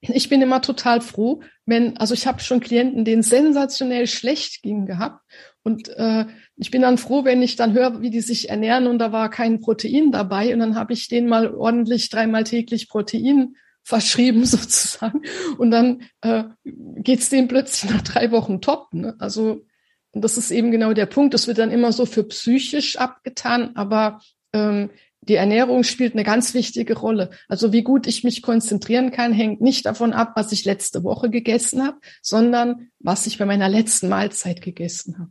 ich 0.00 0.28
bin 0.28 0.40
immer 0.42 0.62
total 0.62 1.00
froh, 1.00 1.42
wenn, 1.66 1.96
also 1.96 2.14
ich 2.14 2.26
habe 2.26 2.40
schon 2.40 2.60
Klienten, 2.60 3.04
denen 3.04 3.22
sensationell 3.22 4.06
schlecht 4.06 4.62
ging 4.62 4.86
gehabt. 4.86 5.24
Und 5.68 5.88
äh, 5.90 6.24
ich 6.56 6.70
bin 6.70 6.80
dann 6.80 6.96
froh, 6.96 7.24
wenn 7.24 7.42
ich 7.42 7.56
dann 7.56 7.74
höre, 7.74 8.00
wie 8.00 8.08
die 8.08 8.22
sich 8.22 8.48
ernähren 8.48 8.86
und 8.86 8.98
da 8.98 9.12
war 9.12 9.28
kein 9.28 9.60
Protein 9.60 10.12
dabei. 10.12 10.54
Und 10.54 10.60
dann 10.60 10.76
habe 10.76 10.94
ich 10.94 11.08
denen 11.08 11.28
mal 11.28 11.54
ordentlich 11.54 12.08
dreimal 12.08 12.44
täglich 12.44 12.88
Protein 12.88 13.54
verschrieben 13.82 14.44
sozusagen. 14.46 15.20
Und 15.58 15.70
dann 15.70 16.02
äh, 16.22 16.44
geht 16.64 17.30
denen 17.30 17.48
plötzlich 17.48 17.90
nach 17.90 18.00
drei 18.00 18.30
Wochen 18.30 18.62
top. 18.62 18.94
Ne? 18.94 19.14
Also 19.18 19.66
und 20.12 20.24
das 20.24 20.38
ist 20.38 20.50
eben 20.50 20.70
genau 20.70 20.94
der 20.94 21.04
Punkt. 21.06 21.34
Das 21.34 21.46
wird 21.46 21.58
dann 21.58 21.70
immer 21.70 21.92
so 21.92 22.06
für 22.06 22.24
psychisch 22.24 22.96
abgetan, 22.96 23.76
aber 23.76 24.20
ähm, 24.54 24.88
die 25.20 25.34
Ernährung 25.34 25.84
spielt 25.84 26.14
eine 26.14 26.24
ganz 26.24 26.54
wichtige 26.54 26.96
Rolle. 26.96 27.30
Also 27.48 27.72
wie 27.72 27.82
gut 27.82 28.06
ich 28.06 28.24
mich 28.24 28.40
konzentrieren 28.40 29.10
kann, 29.10 29.34
hängt 29.34 29.60
nicht 29.60 29.84
davon 29.84 30.14
ab, 30.14 30.32
was 30.36 30.52
ich 30.52 30.64
letzte 30.64 31.04
Woche 31.04 31.28
gegessen 31.28 31.86
habe, 31.86 31.98
sondern 32.22 32.88
was 32.98 33.26
ich 33.26 33.36
bei 33.36 33.44
meiner 33.44 33.68
letzten 33.68 34.08
Mahlzeit 34.08 34.62
gegessen 34.62 35.18
habe. 35.18 35.30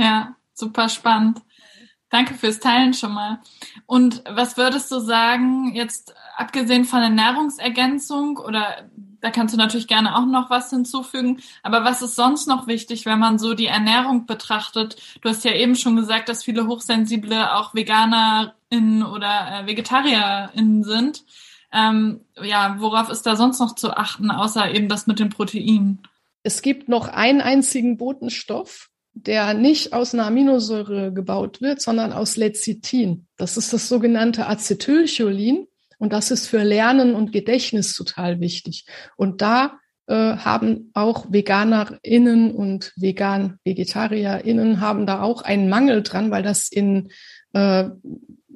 Ja, 0.00 0.34
super 0.54 0.88
spannend. 0.88 1.42
Danke 2.08 2.32
fürs 2.32 2.58
Teilen 2.58 2.94
schon 2.94 3.12
mal. 3.12 3.40
Und 3.84 4.24
was 4.26 4.56
würdest 4.56 4.90
du 4.90 4.98
sagen, 4.98 5.74
jetzt 5.74 6.14
abgesehen 6.38 6.86
von 6.86 7.00
der 7.00 7.10
Nahrungsergänzung 7.10 8.38
oder 8.38 8.88
da 9.20 9.30
kannst 9.30 9.52
du 9.52 9.58
natürlich 9.58 9.88
gerne 9.88 10.16
auch 10.16 10.24
noch 10.24 10.48
was 10.48 10.70
hinzufügen. 10.70 11.42
Aber 11.62 11.84
was 11.84 12.00
ist 12.00 12.16
sonst 12.16 12.48
noch 12.48 12.66
wichtig, 12.66 13.04
wenn 13.04 13.18
man 13.18 13.38
so 13.38 13.52
die 13.52 13.66
Ernährung 13.66 14.24
betrachtet? 14.24 14.96
Du 15.20 15.28
hast 15.28 15.44
ja 15.44 15.52
eben 15.52 15.76
schon 15.76 15.96
gesagt, 15.96 16.30
dass 16.30 16.44
viele 16.44 16.66
Hochsensible 16.66 17.54
auch 17.54 17.74
VeganerInnen 17.74 19.02
oder 19.02 19.60
äh, 19.60 19.66
VegetarierInnen 19.66 20.82
sind. 20.82 21.24
Ähm, 21.72 22.24
ja, 22.42 22.76
worauf 22.78 23.10
ist 23.10 23.26
da 23.26 23.36
sonst 23.36 23.60
noch 23.60 23.74
zu 23.74 23.94
achten, 23.94 24.30
außer 24.30 24.74
eben 24.74 24.88
das 24.88 25.06
mit 25.06 25.18
den 25.18 25.28
Proteinen? 25.28 26.02
Es 26.42 26.62
gibt 26.62 26.88
noch 26.88 27.06
einen 27.08 27.42
einzigen 27.42 27.98
Botenstoff, 27.98 28.88
der 29.12 29.54
nicht 29.54 29.92
aus 29.92 30.14
einer 30.14 30.26
Aminosäure 30.26 31.12
gebaut 31.12 31.60
wird, 31.60 31.80
sondern 31.80 32.12
aus 32.12 32.36
Lecithin. 32.36 33.26
Das 33.36 33.56
ist 33.56 33.72
das 33.72 33.88
sogenannte 33.88 34.46
Acetylcholin. 34.46 35.66
Und 35.98 36.14
das 36.14 36.30
ist 36.30 36.46
für 36.46 36.62
Lernen 36.62 37.14
und 37.14 37.30
Gedächtnis 37.30 37.94
total 37.94 38.40
wichtig. 38.40 38.86
Und 39.16 39.42
da 39.42 39.78
äh, 40.06 40.14
haben 40.14 40.90
auch 40.94 41.26
VeganerInnen 41.30 42.52
und 42.52 42.92
vegan 42.96 43.58
VegetarierInnen 43.64 44.80
haben 44.80 45.04
da 45.04 45.20
auch 45.20 45.42
einen 45.42 45.68
Mangel 45.68 46.02
dran, 46.02 46.30
weil 46.30 46.42
das 46.42 46.68
in 46.72 47.10
äh, 47.52 47.90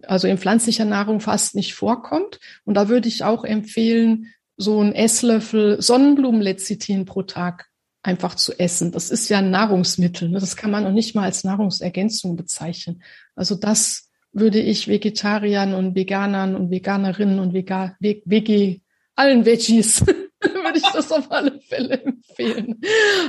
also 0.07 0.29
in 0.29 0.39
pflanzlicher 0.39 0.85
Nahrung 0.85 1.21
fast 1.21 1.55
nicht 1.55 1.75
vorkommt. 1.75 2.41
Und 2.65 2.75
da 2.75 2.89
würde 2.89 3.09
ich 3.09 3.25
auch 3.25 3.45
empfehlen, 3.45 4.33
so 4.57 4.81
ein 4.81 4.95
Esslöffel 4.95 5.83
Sonnenblumenlecithin 5.83 7.05
pro 7.05 7.23
Tag 7.23 7.67
einfach 8.05 8.35
zu 8.35 8.59
essen. 8.59 8.93
Das 8.93 9.11
ist 9.11 9.29
ja 9.29 9.39
ein 9.39 9.51
Nahrungsmittel. 9.51 10.29
Ne? 10.29 10.39
Das 10.39 10.57
kann 10.57 10.71
man 10.71 10.85
noch 10.85 10.93
nicht 10.93 11.15
mal 11.15 11.25
als 11.25 11.43
Nahrungsergänzung 11.43 12.37
bezeichnen. 12.37 13.03
Also 13.35 13.55
das 13.55 14.11
würde 14.33 14.61
ich 14.61 14.89
Vegetariern 14.89 15.75
und 15.75 15.95
Veganern 15.95 16.55
und 16.55 16.71
Veganerinnen 16.71 17.39
und 17.39 17.55
Vega, 17.55 17.97
Veg, 18.01 18.83
allen 19.17 19.47
Veggies 19.47 20.07
würde 20.41 20.77
ich 20.77 20.93
das 20.93 21.11
auf 21.13 21.33
alle 21.33 21.61
Fälle 21.61 22.03
empfehlen. 22.03 22.81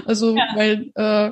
Also 0.05 0.36
ja. 0.36 0.48
weil 0.55 0.91
äh, 0.96 1.32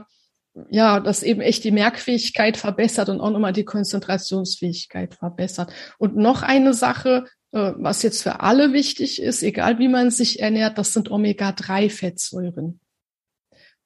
ja, 0.70 1.00
das 1.00 1.24
eben 1.24 1.42
echt 1.42 1.64
die 1.64 1.72
Merkfähigkeit 1.72 2.56
verbessert 2.56 3.10
und 3.10 3.20
auch 3.20 3.32
nochmal 3.32 3.54
die 3.54 3.66
Konzentrationsfähigkeit 3.66 5.16
verbessert. 5.16 5.74
Und 5.98 6.16
noch 6.16 6.44
eine 6.44 6.74
Sache, 6.74 7.26
äh, 7.52 7.74
was 7.76 8.04
jetzt 8.04 8.22
für 8.22 8.40
alle 8.40 8.72
wichtig 8.72 9.22
ist, 9.22 9.44
egal 9.44 9.80
wie 9.80 9.90
man 9.90 10.12
sich 10.12 10.40
ernährt, 10.40 10.78
das 10.78 10.94
sind 10.94 11.12
Omega-3-Fettsäuren 11.12 12.80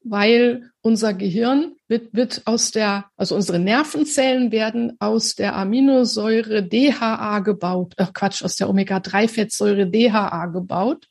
weil 0.09 0.71
unser 0.81 1.13
Gehirn 1.13 1.75
wird, 1.87 2.13
wird 2.13 2.41
aus 2.45 2.71
der, 2.71 3.05
also 3.15 3.35
unsere 3.35 3.59
Nervenzellen 3.59 4.51
werden 4.51 4.95
aus 4.99 5.35
der 5.35 5.55
Aminosäure 5.55 6.63
DHA 6.63 7.39
gebaut, 7.39 7.93
äh 7.97 8.05
Quatsch, 8.13 8.43
aus 8.43 8.55
der 8.55 8.69
Omega-3-Fettsäure 8.69 9.87
DHA 9.87 10.47
gebaut. 10.47 11.07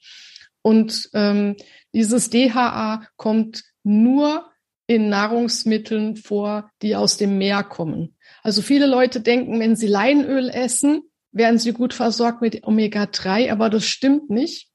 Und 0.62 1.11
ähm, 1.15 1.57
dieses 1.95 2.31
DHA 2.31 3.07
kommt 3.17 3.65
nur 3.83 4.50
in 4.87 5.09
Nahrungsmitteln 5.09 6.17
vor, 6.17 6.71
die 6.83 6.97
aus 6.97 7.17
dem 7.17 7.38
Meer 7.38 7.62
kommen. 7.62 8.17
Also 8.43 8.62
viele 8.62 8.87
Leute 8.87 9.21
denken, 9.21 9.59
wenn 9.61 9.76
sie 9.76 9.88
Leinöl 9.88 10.49
essen, 10.49 11.03
werden 11.33 11.59
sie 11.59 11.73
gut 11.73 11.93
versorgt 11.93 12.41
mit 12.41 12.67
Omega-3, 12.67 13.50
aber 13.50 13.69
das 13.69 13.85
stimmt 13.85 14.31
nicht. 14.31 14.69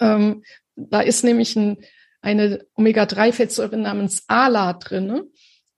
Ähm, 0.00 0.42
da 0.74 1.00
ist 1.00 1.24
nämlich 1.24 1.56
ein 1.56 1.78
eine 2.22 2.64
Omega-3-Fettsäure 2.74 3.76
namens 3.76 4.24
ALA 4.28 4.72
drinne 4.74 5.26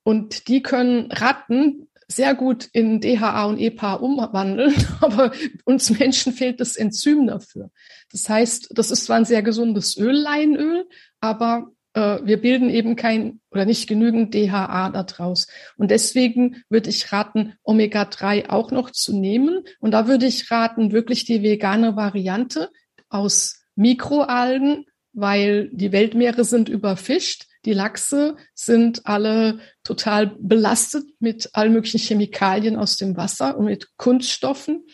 und 0.05 0.49
die 0.49 0.63
können 0.63 1.11
Ratten 1.11 1.89
sehr 2.07 2.35
gut 2.35 2.69
in 2.73 3.01
DHA 3.01 3.47
und 3.47 3.59
EPA 3.59 3.95
umwandeln, 3.95 4.75
aber 5.01 5.33
uns 5.65 5.99
Menschen 5.99 6.33
fehlt 6.33 6.61
das 6.61 6.77
Enzym 6.77 7.27
dafür. 7.27 7.71
Das 8.13 8.29
heißt, 8.29 8.69
das 8.75 8.91
ist 8.91 9.07
zwar 9.07 9.17
ein 9.17 9.25
sehr 9.25 9.43
gesundes 9.43 9.97
Öl, 9.97 10.15
Leinöl, 10.15 10.87
aber 11.21 11.71
äh, 11.95 12.19
wir 12.23 12.41
bilden 12.41 12.69
eben 12.69 12.97
kein 12.97 13.41
oder 13.51 13.65
nicht 13.65 13.89
genügend 13.89 14.35
DHA 14.35 14.91
daraus. 14.91 15.47
Und 15.77 15.91
deswegen 15.91 16.63
würde 16.69 16.91
ich 16.91 17.11
raten, 17.13 17.55
Omega-3 17.63 18.51
auch 18.51 18.71
noch 18.71 18.91
zu 18.91 19.17
nehmen. 19.17 19.65
Und 19.81 19.93
da 19.93 20.07
würde 20.07 20.27
ich 20.27 20.51
raten, 20.51 20.93
wirklich 20.93 21.25
die 21.25 21.43
vegane 21.43 21.97
Variante 21.97 22.71
aus 23.09 23.63
Mikroalgen 23.77 24.87
weil 25.15 25.71
die 25.73 25.93
Weltmeere 25.93 26.45
sind 26.45 26.69
überfischt. 26.69 27.47
Die 27.65 27.73
Lachse 27.73 28.37
sind 28.55 29.07
alle 29.07 29.61
total 29.85 30.37
belastet 30.39 31.05
mit 31.19 31.51
allen 31.55 31.73
möglichen 31.73 31.99
Chemikalien 31.99 32.77
aus 32.77 32.97
dem 32.97 33.17
Wasser 33.17 33.57
und 33.57 33.67
mit 33.67 33.97
Kunststoffen. 33.97 34.85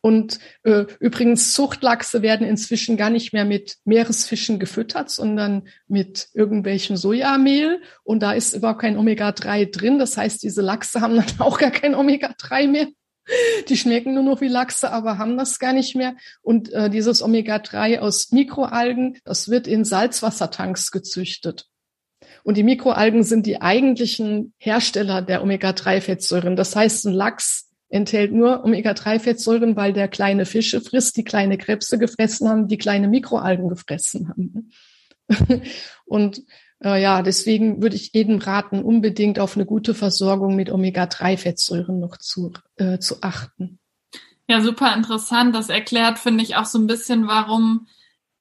Und 0.00 0.38
äh, 0.62 0.84
übrigens, 1.00 1.54
Zuchtlachse 1.54 2.22
werden 2.22 2.46
inzwischen 2.46 2.96
gar 2.96 3.10
nicht 3.10 3.32
mehr 3.32 3.44
mit 3.44 3.78
Meeresfischen 3.84 4.58
gefüttert, 4.60 5.10
sondern 5.10 5.68
mit 5.88 6.28
irgendwelchem 6.34 6.96
Sojamehl. 6.96 7.82
Und 8.04 8.22
da 8.22 8.32
ist 8.32 8.54
überhaupt 8.54 8.80
kein 8.80 8.96
Omega-3 8.96 9.70
drin. 9.70 9.98
Das 9.98 10.16
heißt, 10.16 10.42
diese 10.42 10.62
Lachse 10.62 11.00
haben 11.00 11.16
dann 11.16 11.26
auch 11.38 11.58
gar 11.58 11.72
kein 11.72 11.94
Omega-3 11.94 12.68
mehr. 12.68 12.86
Die 13.68 13.76
schmecken 13.76 14.14
nur 14.14 14.22
noch 14.22 14.40
wie 14.40 14.48
Lachse, 14.48 14.90
aber 14.90 15.18
haben 15.18 15.36
das 15.36 15.58
gar 15.58 15.72
nicht 15.72 15.94
mehr. 15.94 16.14
Und 16.42 16.72
äh, 16.72 16.88
dieses 16.90 17.22
Omega-3 17.22 17.98
aus 17.98 18.32
Mikroalgen, 18.32 19.18
das 19.24 19.48
wird 19.48 19.66
in 19.66 19.84
Salzwassertanks 19.84 20.90
gezüchtet. 20.90 21.66
Und 22.44 22.56
die 22.56 22.62
Mikroalgen 22.62 23.24
sind 23.24 23.46
die 23.46 23.60
eigentlichen 23.60 24.54
Hersteller 24.58 25.22
der 25.22 25.42
Omega-3-Fettsäuren. 25.42 26.56
Das 26.56 26.74
heißt, 26.74 27.06
ein 27.06 27.12
Lachs 27.12 27.68
enthält 27.88 28.32
nur 28.32 28.64
Omega-3-Fettsäuren, 28.64 29.76
weil 29.76 29.92
der 29.92 30.08
kleine 30.08 30.46
Fische 30.46 30.80
frisst, 30.80 31.16
die 31.16 31.24
kleine 31.24 31.58
Krebse 31.58 31.98
gefressen 31.98 32.48
haben, 32.48 32.68
die 32.68 32.78
kleine 32.78 33.08
Mikroalgen 33.08 33.68
gefressen 33.68 34.28
haben. 34.28 34.72
Und 36.06 36.42
äh, 36.82 37.00
ja, 37.00 37.22
deswegen 37.22 37.82
würde 37.82 37.96
ich 37.96 38.12
jedem 38.12 38.38
raten, 38.38 38.82
unbedingt 38.82 39.38
auf 39.38 39.56
eine 39.56 39.66
gute 39.66 39.94
Versorgung 39.94 40.56
mit 40.56 40.70
Omega-3-Fettsäuren 40.70 41.98
noch 41.98 42.16
zu, 42.16 42.52
äh, 42.76 42.98
zu 42.98 43.22
achten. 43.22 43.78
Ja, 44.48 44.60
super 44.60 44.94
interessant. 44.94 45.54
Das 45.54 45.68
erklärt, 45.68 46.18
finde 46.18 46.42
ich, 46.42 46.56
auch 46.56 46.64
so 46.64 46.78
ein 46.78 46.86
bisschen, 46.86 47.26
warum 47.26 47.86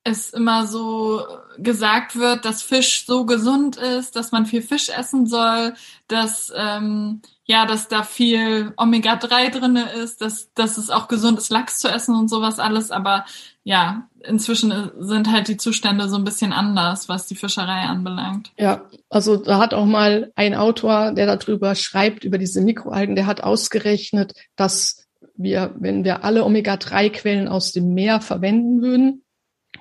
es 0.04 0.30
immer 0.30 0.66
so 0.66 1.22
gesagt 1.58 2.16
wird, 2.16 2.46
dass 2.46 2.62
Fisch 2.62 3.06
so 3.06 3.26
gesund 3.26 3.76
ist, 3.76 4.16
dass 4.16 4.32
man 4.32 4.46
viel 4.46 4.62
Fisch 4.62 4.88
essen 4.88 5.28
soll, 5.28 5.74
dass 6.08 6.52
ähm, 6.56 7.22
ja, 7.44 7.66
dass 7.66 7.88
da 7.88 8.04
viel 8.04 8.74
Omega-3 8.76 9.50
drinne 9.58 9.90
ist, 9.94 10.22
dass, 10.22 10.54
dass 10.54 10.78
es 10.78 10.90
auch 10.90 11.08
gesund 11.08 11.38
ist, 11.38 11.50
Lachs 11.50 11.80
zu 11.80 11.88
essen 11.88 12.14
und 12.14 12.30
sowas 12.30 12.60
alles. 12.60 12.92
Aber 12.92 13.26
ja, 13.68 14.08
inzwischen 14.24 14.92
sind 14.98 15.30
halt 15.30 15.50
die 15.50 15.58
Zustände 15.58 16.08
so 16.08 16.16
ein 16.16 16.24
bisschen 16.24 16.54
anders, 16.54 17.10
was 17.10 17.28
die 17.28 17.36
Fischerei 17.36 17.82
anbelangt. 17.82 18.54
Ja, 18.58 18.86
also 19.10 19.36
da 19.36 19.60
hat 19.60 19.74
auch 19.74 19.86
mal 19.86 20.32
ein 20.36 20.56
Autor, 20.56 21.12
der 21.12 21.26
darüber 21.36 21.76
schreibt, 21.76 22.24
über 22.24 22.38
diese 22.38 22.62
Mikroalgen, 22.62 23.18
der 23.18 23.26
hat 23.26 23.44
ausgerechnet, 23.44 24.36
dass 24.56 25.06
wir, 25.36 25.76
wenn 25.78 26.06
wir 26.06 26.24
alle 26.24 26.46
Omega-3-Quellen 26.46 27.50
aus 27.50 27.74
dem 27.74 27.94
Meer 27.94 28.22
verwenden 28.22 28.82
würden, 28.82 29.26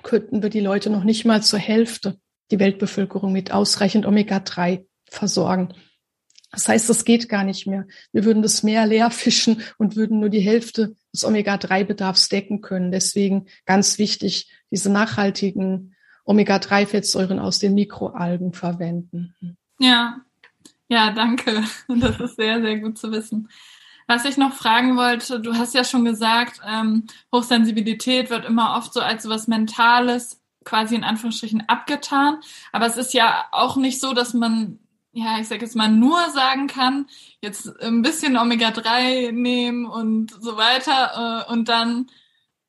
könnten 0.03 0.43
wir 0.43 0.49
die 0.49 0.59
Leute 0.59 0.89
noch 0.89 1.05
nicht 1.05 1.23
mal 1.23 1.41
zur 1.41 1.59
Hälfte, 1.59 2.19
die 2.51 2.59
Weltbevölkerung 2.59 3.31
mit 3.31 3.53
ausreichend 3.53 4.05
Omega-3 4.05 4.85
versorgen. 5.09 5.73
Das 6.51 6.67
heißt, 6.67 6.89
das 6.89 7.05
geht 7.05 7.29
gar 7.29 7.45
nicht 7.45 7.67
mehr. 7.67 7.85
Wir 8.11 8.25
würden 8.25 8.41
das 8.41 8.63
Meer 8.63 8.85
leer 8.85 9.11
fischen 9.11 9.61
und 9.77 9.95
würden 9.95 10.19
nur 10.19 10.29
die 10.29 10.41
Hälfte 10.41 10.95
des 11.17 11.25
Omega-3-Bedarfs 11.25 12.29
decken 12.29 12.61
können. 12.61 12.91
Deswegen 12.91 13.47
ganz 13.65 13.97
wichtig, 13.97 14.49
diese 14.71 14.91
nachhaltigen 14.91 15.95
Omega-3-Fettsäuren 16.25 17.39
aus 17.39 17.59
den 17.59 17.73
Mikroalgen 17.73 18.53
verwenden. 18.53 19.35
Ja, 19.79 20.21
ja, 20.87 21.11
danke. 21.11 21.63
Das 21.87 22.19
ist 22.19 22.35
sehr, 22.35 22.61
sehr 22.61 22.79
gut 22.79 22.97
zu 22.97 23.11
wissen. 23.11 23.49
Was 24.07 24.23
ich 24.23 24.37
noch 24.37 24.53
fragen 24.53 24.95
wollte, 24.95 25.41
du 25.41 25.55
hast 25.55 25.73
ja 25.73 25.83
schon 25.83 26.05
gesagt, 26.05 26.61
ähm, 26.65 27.07
Hochsensibilität 27.33 28.29
wird 28.29 28.45
immer 28.45 28.77
oft 28.77 28.93
so 28.93 29.01
als 29.01 29.27
was 29.27 29.47
Mentales 29.47 30.41
quasi 30.63 30.95
in 30.95 31.03
Anführungsstrichen 31.03 31.67
abgetan. 31.67 32.39
Aber 32.71 32.85
es 32.85 32.97
ist 32.97 33.13
ja 33.13 33.45
auch 33.51 33.75
nicht 33.75 33.99
so, 33.99 34.13
dass 34.13 34.33
man 34.33 34.79
ja, 35.17 35.39
ich 35.39 35.47
sag 35.47 35.63
jetzt 35.63 35.75
mal, 35.75 35.89
nur 35.89 36.29
sagen 36.29 36.67
kann, 36.67 37.07
jetzt 37.41 37.81
ein 37.81 38.03
bisschen 38.03 38.37
Omega-3 38.37 39.31
nehmen 39.31 39.87
und 39.87 40.31
so 40.31 40.57
weiter 40.57 41.45
äh, 41.47 41.51
und 41.51 41.69
dann, 41.69 42.05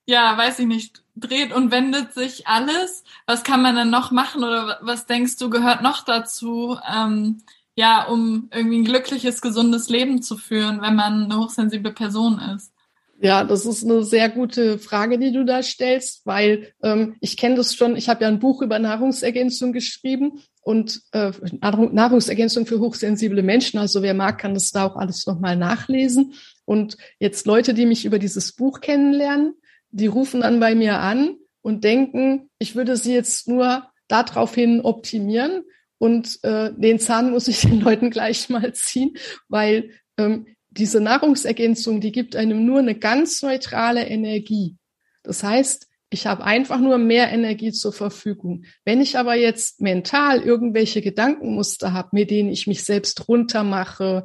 ja, 0.06 0.34
weiß 0.38 0.60
ich 0.60 0.66
nicht, 0.66 1.02
dreht 1.14 1.52
und 1.52 1.70
wendet 1.70 2.14
sich 2.14 2.46
alles. 2.46 3.04
Was 3.26 3.44
kann 3.44 3.60
man 3.60 3.76
dann 3.76 3.90
noch 3.90 4.12
machen 4.12 4.44
oder 4.44 4.78
was 4.80 5.04
denkst 5.04 5.36
du 5.36 5.50
gehört 5.50 5.82
noch 5.82 6.06
dazu, 6.06 6.78
ähm, 6.90 7.42
ja, 7.74 8.04
um 8.04 8.48
irgendwie 8.50 8.78
ein 8.78 8.84
glückliches, 8.86 9.42
gesundes 9.42 9.90
Leben 9.90 10.22
zu 10.22 10.38
führen, 10.38 10.80
wenn 10.80 10.96
man 10.96 11.24
eine 11.24 11.38
hochsensible 11.38 11.92
Person 11.92 12.40
ist? 12.56 12.72
Ja, 13.20 13.44
das 13.44 13.66
ist 13.66 13.84
eine 13.84 14.04
sehr 14.04 14.30
gute 14.30 14.78
Frage, 14.78 15.18
die 15.18 15.32
du 15.32 15.44
da 15.44 15.62
stellst, 15.62 16.24
weil 16.24 16.72
ähm, 16.82 17.16
ich 17.20 17.36
kenne 17.36 17.56
das 17.56 17.74
schon. 17.74 17.96
Ich 17.96 18.08
habe 18.08 18.22
ja 18.22 18.28
ein 18.28 18.38
Buch 18.38 18.62
über 18.62 18.78
Nahrungsergänzung 18.78 19.72
geschrieben 19.72 20.40
und 20.68 21.00
äh, 21.12 21.32
Nahrungsergänzung 21.62 22.66
für 22.66 22.78
hochsensible 22.78 23.42
Menschen. 23.42 23.78
Also 23.78 24.02
wer 24.02 24.12
mag, 24.12 24.36
kann 24.36 24.52
das 24.52 24.70
da 24.70 24.84
auch 24.84 24.96
alles 24.96 25.26
nochmal 25.26 25.56
nachlesen. 25.56 26.34
Und 26.66 26.98
jetzt 27.18 27.46
Leute, 27.46 27.72
die 27.72 27.86
mich 27.86 28.04
über 28.04 28.18
dieses 28.18 28.52
Buch 28.52 28.82
kennenlernen, 28.82 29.54
die 29.92 30.08
rufen 30.08 30.42
dann 30.42 30.60
bei 30.60 30.74
mir 30.74 30.98
an 30.98 31.36
und 31.62 31.84
denken, 31.84 32.50
ich 32.58 32.76
würde 32.76 32.98
sie 32.98 33.14
jetzt 33.14 33.48
nur 33.48 33.88
daraufhin 34.08 34.82
optimieren. 34.82 35.62
Und 35.96 36.38
äh, 36.42 36.70
den 36.76 36.98
Zahn 37.00 37.30
muss 37.30 37.48
ich 37.48 37.60
den 37.62 37.80
Leuten 37.80 38.10
gleich 38.10 38.50
mal 38.50 38.74
ziehen, 38.74 39.16
weil 39.48 39.92
ähm, 40.18 40.48
diese 40.68 41.00
Nahrungsergänzung, 41.00 42.02
die 42.02 42.12
gibt 42.12 42.36
einem 42.36 42.66
nur 42.66 42.80
eine 42.80 42.94
ganz 42.94 43.40
neutrale 43.40 44.06
Energie. 44.06 44.76
Das 45.22 45.42
heißt, 45.42 45.87
ich 46.10 46.26
habe 46.26 46.44
einfach 46.44 46.78
nur 46.78 46.98
mehr 46.98 47.30
Energie 47.30 47.72
zur 47.72 47.92
Verfügung. 47.92 48.64
Wenn 48.84 49.00
ich 49.00 49.18
aber 49.18 49.34
jetzt 49.34 49.80
mental 49.80 50.40
irgendwelche 50.40 51.02
Gedankenmuster 51.02 51.92
habe, 51.92 52.08
mit 52.12 52.30
denen 52.30 52.48
ich 52.48 52.66
mich 52.66 52.84
selbst 52.84 53.28
runtermache 53.28 54.24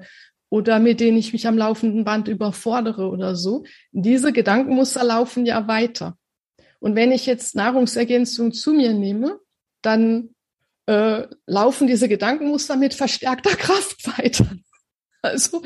oder 0.50 0.80
mit 0.80 1.00
denen 1.00 1.18
ich 1.18 1.34
mich 1.34 1.46
am 1.48 1.58
laufenden 1.58 2.06
Band 2.06 2.28
überfordere 2.28 3.10
oder 3.10 3.36
so, 3.36 3.66
diese 3.92 4.32
Gedankenmuster 4.32 5.04
laufen 5.04 5.46
ja 5.46 5.68
weiter. 5.68 6.18
Und 6.80 6.96
wenn 6.96 7.12
ich 7.12 7.26
jetzt 7.26 7.56
Nahrungsergänzung 7.56 8.54
zu 8.54 8.74
mir 8.74 8.94
nehme, 8.94 9.40
dann 9.82 10.30
äh, 10.86 11.28
laufen 11.46 11.88
diese 11.88 12.08
Gedankenmuster 12.08 12.78
mit 12.78 12.94
verstärkter 12.94 13.50
Kraft 13.58 14.08
weiter. 14.18 14.48
Also 15.22 15.64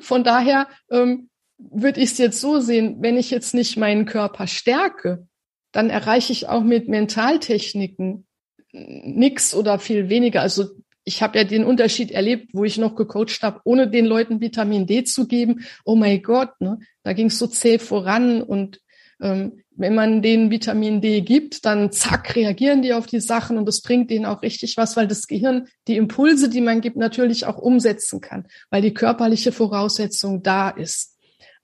von 0.00 0.24
daher 0.24 0.68
ähm, 0.90 1.30
würde 1.58 2.00
ich 2.00 2.12
es 2.12 2.18
jetzt 2.18 2.40
so 2.40 2.60
sehen, 2.60 2.98
wenn 3.00 3.16
ich 3.16 3.30
jetzt 3.30 3.54
nicht 3.54 3.76
meinen 3.76 4.04
Körper 4.06 4.46
stärke, 4.46 5.26
dann 5.72 5.90
erreiche 5.90 6.32
ich 6.32 6.48
auch 6.48 6.62
mit 6.62 6.88
Mentaltechniken 6.88 8.26
nichts 8.72 9.54
oder 9.54 9.78
viel 9.78 10.08
weniger. 10.08 10.42
Also 10.42 10.70
ich 11.04 11.22
habe 11.22 11.38
ja 11.38 11.44
den 11.44 11.64
Unterschied 11.64 12.10
erlebt, 12.10 12.50
wo 12.52 12.64
ich 12.64 12.76
noch 12.76 12.94
gecoacht 12.94 13.42
habe, 13.42 13.60
ohne 13.64 13.88
den 13.88 14.04
Leuten 14.04 14.40
Vitamin 14.40 14.86
D 14.86 15.04
zu 15.04 15.26
geben. 15.26 15.64
Oh 15.84 15.96
mein 15.96 16.22
Gott, 16.22 16.60
ne? 16.60 16.78
da 17.02 17.14
ging 17.14 17.26
es 17.26 17.38
so 17.38 17.46
zäh 17.46 17.78
voran 17.78 18.42
und 18.42 18.80
ähm, 19.20 19.62
wenn 19.70 19.94
man 19.94 20.22
denen 20.22 20.50
Vitamin 20.50 21.00
D 21.00 21.20
gibt, 21.20 21.64
dann 21.64 21.92
zack, 21.92 22.34
reagieren 22.36 22.82
die 22.82 22.92
auf 22.92 23.06
die 23.06 23.20
Sachen 23.20 23.56
und 23.56 23.66
das 23.66 23.80
bringt 23.80 24.10
denen 24.10 24.26
auch 24.26 24.42
richtig 24.42 24.76
was, 24.76 24.96
weil 24.96 25.06
das 25.06 25.26
Gehirn 25.26 25.68
die 25.86 25.96
Impulse, 25.96 26.48
die 26.48 26.60
man 26.60 26.80
gibt, 26.80 26.96
natürlich 26.96 27.46
auch 27.46 27.58
umsetzen 27.58 28.20
kann, 28.20 28.46
weil 28.70 28.82
die 28.82 28.94
körperliche 28.94 29.52
Voraussetzung 29.52 30.42
da 30.42 30.68
ist. 30.68 31.16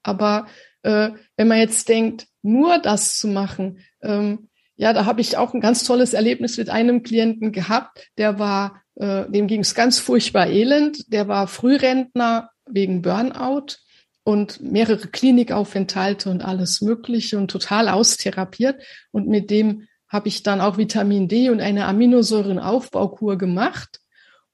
Aber 0.03 0.47
äh, 0.83 1.11
wenn 1.37 1.49
man 1.49 1.59
jetzt 1.59 1.89
denkt, 1.89 2.27
nur 2.45 2.79
das 2.79 3.19
zu 3.19 3.29
machen, 3.29 3.79
ähm, 4.03 4.49
ja, 4.77 4.93
da 4.93 5.05
habe 5.05 5.21
ich 5.21 5.37
auch 5.37 5.55
ein 5.55 5.61
ganz 5.61 5.85
tolles 5.85 6.15
Erlebnis 6.15 6.57
mit 6.57 6.69
einem 6.69 7.03
Klienten 7.03 7.53
gehabt, 7.53 8.09
der 8.19 8.39
war, 8.39 8.83
äh, 8.97 9.29
dem 9.31 9.47
ging 9.47 9.61
es 9.61 9.75
ganz 9.75 9.99
furchtbar 9.99 10.49
elend, 10.49 11.13
der 11.13 11.29
war 11.29 11.47
Frührentner 11.47 12.51
wegen 12.67 13.03
Burnout 13.03 13.77
und 14.25 14.61
mehrere 14.61 15.09
Klinikaufenthalte 15.09 16.31
und 16.31 16.43
alles 16.43 16.81
Mögliche 16.81 17.39
und 17.39 17.51
total 17.51 17.89
austherapiert. 17.89 18.83
Und 19.13 19.29
mit 19.29 19.51
dem 19.51 19.87
habe 20.09 20.29
ich 20.29 20.43
dann 20.43 20.61
auch 20.61 20.79
Vitamin 20.79 21.29
D 21.29 21.51
und 21.51 21.61
eine 21.61 21.87
Aminosäurenaufbaukur 21.87 23.37
gemacht. 23.37 24.01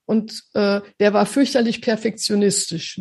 Und 0.07 0.43
äh, 0.55 0.81
der 0.99 1.13
war 1.13 1.25
fürchterlich 1.25 1.83
perfektionistisch. 1.83 3.01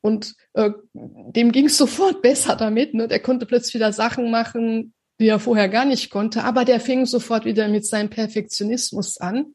Und 0.00 0.34
äh, 0.54 0.70
dem 0.92 1.52
ging 1.52 1.66
es 1.66 1.76
sofort 1.76 2.22
besser 2.22 2.56
damit. 2.56 2.94
Ne? 2.94 3.08
Der 3.08 3.20
konnte 3.20 3.46
plötzlich 3.46 3.74
wieder 3.74 3.92
Sachen 3.92 4.30
machen, 4.30 4.94
die 5.18 5.28
er 5.28 5.38
vorher 5.38 5.68
gar 5.68 5.84
nicht 5.84 6.10
konnte. 6.10 6.44
Aber 6.44 6.64
der 6.64 6.80
fing 6.80 7.06
sofort 7.06 7.44
wieder 7.44 7.68
mit 7.68 7.86
seinem 7.86 8.10
Perfektionismus 8.10 9.18
an. 9.18 9.54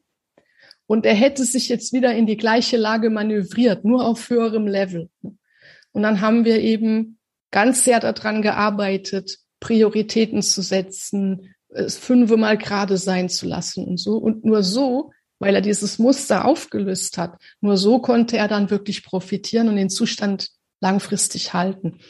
Und 0.86 1.04
er 1.04 1.14
hätte 1.14 1.44
sich 1.44 1.68
jetzt 1.68 1.92
wieder 1.92 2.14
in 2.14 2.26
die 2.26 2.36
gleiche 2.36 2.76
Lage 2.76 3.10
manövriert, 3.10 3.84
nur 3.84 4.06
auf 4.06 4.30
höherem 4.30 4.68
Level. 4.68 5.10
Und 5.22 6.02
dann 6.02 6.20
haben 6.20 6.44
wir 6.44 6.60
eben 6.60 7.18
ganz 7.50 7.84
sehr 7.84 7.98
daran 7.98 8.42
gearbeitet, 8.42 9.38
Prioritäten 9.58 10.42
zu 10.42 10.62
setzen, 10.62 11.54
es 11.68 11.96
fünfmal 11.96 12.56
gerade 12.56 12.96
sein 12.96 13.28
zu 13.28 13.46
lassen 13.46 13.84
und 13.84 13.98
so. 13.98 14.16
Und 14.16 14.44
nur 14.44 14.62
so, 14.62 15.12
weil 15.38 15.54
er 15.54 15.60
dieses 15.60 15.98
Muster 15.98 16.44
aufgelöst 16.44 17.18
hat, 17.18 17.40
nur 17.60 17.76
so 17.76 17.98
konnte 17.98 18.36
er 18.36 18.48
dann 18.48 18.70
wirklich 18.70 19.02
profitieren 19.02 19.68
und 19.68 19.76
den 19.76 19.90
Zustand 19.90 20.50
langfristig 20.80 21.52
halten. 21.52 22.00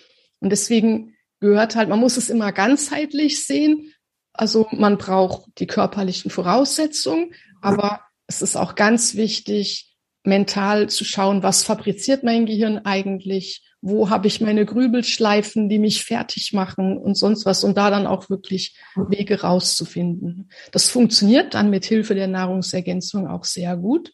Und 0.41 0.51
deswegen 0.51 1.15
gehört 1.41 1.77
halt, 1.77 1.89
man 1.89 2.01
muss 2.01 2.17
es 2.17 2.29
immer 2.29 2.53
ganzheitlich 2.53 3.45
sehen. 3.45 3.93
Also 4.33 4.67
man 4.73 4.99
braucht 4.99 5.51
die 5.59 5.67
körperlichen 5.67 6.31
Voraussetzungen, 6.31 7.33
aber 7.61 8.01
es 8.27 8.43
ist 8.43 8.57
auch 8.57 8.75
ganz 8.75 9.15
wichtig, 9.15 9.97
mental 10.25 10.89
zu 10.89 11.05
schauen, 11.05 11.43
was 11.43 11.63
fabriziert 11.63 12.25
mein 12.25 12.47
Gehirn 12.47 12.79
eigentlich, 12.79 13.63
wo 13.81 14.11
habe 14.11 14.27
ich 14.27 14.41
meine 14.41 14.67
Grübelschleifen, 14.67 15.69
die 15.69 15.79
mich 15.79 16.05
fertig 16.05 16.53
machen 16.53 16.99
und 16.99 17.17
sonst 17.17 17.47
was 17.47 17.63
und 17.63 17.77
da 17.77 17.91
dann 17.91 18.07
auch 18.07 18.29
wirklich 18.29 18.77
Wege 18.97 19.43
rauszufinden. 19.43 20.51
Das 20.73 20.89
funktioniert 20.89 21.55
dann 21.55 21.71
mit 21.71 21.85
Hilfe 21.85 22.15
der 22.15 22.27
Nahrungsergänzung 22.27 23.29
auch 23.29 23.45
sehr 23.45 23.77
gut, 23.77 24.13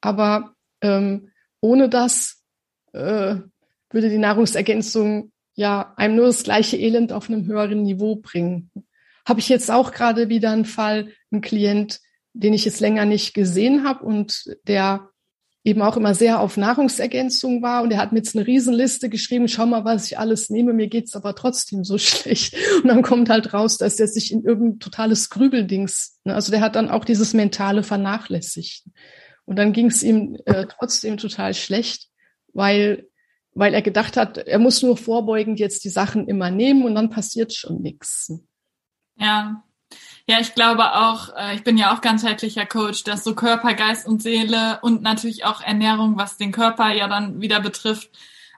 aber 0.00 0.54
ähm, 0.80 1.30
ohne 1.60 1.88
das 1.88 2.44
äh, 2.92 3.36
würde 3.90 4.10
die 4.10 4.18
Nahrungsergänzung 4.18 5.32
ja 5.54 5.92
einem 5.96 6.16
nur 6.16 6.26
das 6.26 6.42
gleiche 6.42 6.76
Elend 6.76 7.12
auf 7.12 7.28
einem 7.28 7.46
höheren 7.46 7.82
Niveau 7.82 8.16
bringen. 8.16 8.70
Habe 9.26 9.40
ich 9.40 9.48
jetzt 9.48 9.70
auch 9.70 9.92
gerade 9.92 10.28
wieder 10.28 10.52
einen 10.52 10.64
Fall, 10.64 11.12
einen 11.30 11.40
Klient, 11.40 12.00
den 12.32 12.54
ich 12.54 12.64
jetzt 12.64 12.80
länger 12.80 13.04
nicht 13.04 13.34
gesehen 13.34 13.84
habe 13.84 14.04
und 14.04 14.56
der 14.66 15.10
eben 15.64 15.82
auch 15.82 15.96
immer 15.96 16.14
sehr 16.14 16.40
auf 16.40 16.56
Nahrungsergänzung 16.56 17.60
war 17.60 17.82
und 17.82 17.90
er 17.90 17.98
hat 17.98 18.12
mir 18.12 18.18
jetzt 18.18 18.36
eine 18.36 18.46
Riesenliste 18.46 19.08
geschrieben, 19.08 19.48
schau 19.48 19.66
mal, 19.66 19.84
was 19.84 20.06
ich 20.06 20.18
alles 20.18 20.48
nehme, 20.48 20.72
mir 20.72 20.88
geht's 20.88 21.14
aber 21.14 21.34
trotzdem 21.34 21.84
so 21.84 21.98
schlecht. 21.98 22.54
Und 22.82 22.88
dann 22.88 23.02
kommt 23.02 23.28
halt 23.28 23.52
raus, 23.52 23.76
dass 23.76 24.00
er 24.00 24.06
sich 24.06 24.32
in 24.32 24.44
irgendein 24.44 24.78
totales 24.78 25.28
Grübeldings, 25.28 26.20
ne, 26.24 26.34
also 26.34 26.50
der 26.50 26.60
hat 26.60 26.76
dann 26.76 26.88
auch 26.88 27.04
dieses 27.04 27.34
mentale 27.34 27.82
vernachlässigt. 27.82 28.84
Und 29.44 29.56
dann 29.56 29.72
ging's 29.72 30.02
ihm 30.02 30.38
äh, 30.46 30.66
trotzdem 30.66 31.16
total 31.16 31.54
schlecht, 31.54 32.08
weil 32.52 33.08
weil 33.54 33.74
er 33.74 33.82
gedacht 33.82 34.16
hat, 34.16 34.38
er 34.38 34.58
muss 34.58 34.82
nur 34.82 34.96
vorbeugend 34.96 35.58
jetzt 35.58 35.84
die 35.84 35.88
Sachen 35.88 36.28
immer 36.28 36.50
nehmen 36.50 36.84
und 36.84 36.94
dann 36.94 37.10
passiert 37.10 37.54
schon 37.54 37.82
nichts. 37.82 38.32
Ja, 39.16 39.62
ja, 40.28 40.40
ich 40.40 40.54
glaube 40.54 40.94
auch, 40.94 41.34
äh, 41.36 41.54
ich 41.54 41.64
bin 41.64 41.78
ja 41.78 41.94
auch 41.94 42.02
ganzheitlicher 42.02 42.66
Coach, 42.66 43.04
dass 43.04 43.24
so 43.24 43.34
Körper, 43.34 43.72
Geist 43.72 44.06
und 44.06 44.22
Seele 44.22 44.78
und 44.82 45.00
natürlich 45.02 45.46
auch 45.46 45.62
Ernährung, 45.62 46.18
was 46.18 46.36
den 46.36 46.52
Körper 46.52 46.92
ja 46.92 47.08
dann 47.08 47.40
wieder 47.40 47.60
betrifft, 47.60 48.10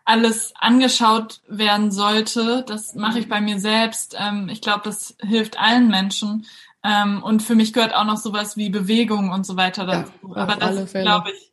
alles 0.04 0.52
angeschaut 0.58 1.40
werden 1.46 1.92
sollte. 1.92 2.64
Das 2.66 2.96
mache 2.96 3.20
ich 3.20 3.28
bei 3.28 3.40
mir 3.40 3.60
selbst. 3.60 4.16
Ähm, 4.18 4.48
ich 4.48 4.60
glaube, 4.60 4.80
das 4.84 5.16
hilft 5.20 5.60
allen 5.60 5.88
Menschen. 5.88 6.46
Ähm, 6.82 7.22
und 7.22 7.42
für 7.42 7.54
mich 7.54 7.72
gehört 7.72 7.94
auch 7.94 8.04
noch 8.04 8.16
sowas 8.16 8.56
wie 8.56 8.70
Bewegung 8.70 9.30
und 9.30 9.46
so 9.46 9.56
weiter 9.56 9.86
dazu. 9.86 10.10
Ja, 10.34 10.42
Aber 10.42 10.56
das 10.56 10.92
glaube 10.92 11.30
ich, 11.30 11.49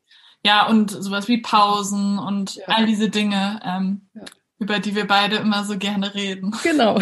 ja, 0.47 0.65
und 0.65 0.91
sowas 0.91 1.27
wie 1.27 1.41
Pausen 1.41 2.17
und 2.17 2.55
ja. 2.55 2.63
all 2.67 2.85
diese 2.85 3.09
Dinge, 3.09 3.59
ähm, 3.65 4.07
ja. 4.13 4.23
über 4.59 4.79
die 4.79 4.95
wir 4.95 5.05
beide 5.05 5.35
immer 5.35 5.65
so 5.65 5.77
gerne 5.77 6.15
reden. 6.15 6.55
Genau. 6.63 6.99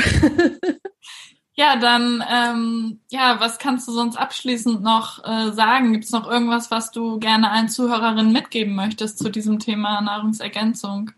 Ja, 1.58 1.78
dann, 1.78 2.22
ähm, 2.30 3.00
ja, 3.10 3.40
was 3.40 3.60
kannst 3.60 3.88
du 3.88 3.94
sonst 3.94 4.18
abschließend 4.18 4.82
noch 4.82 5.24
äh, 5.24 5.54
sagen? 5.54 5.94
Gibt 5.94 6.04
es 6.04 6.12
noch 6.12 6.30
irgendwas, 6.30 6.70
was 6.70 6.92
du 6.92 7.18
gerne 7.18 7.50
allen 7.50 7.70
Zuhörerinnen 7.70 8.34
mitgeben 8.34 8.76
möchtest 8.76 9.20
zu 9.20 9.30
diesem 9.30 9.60
Thema 9.60 10.02
Nahrungsergänzung? 10.02 11.12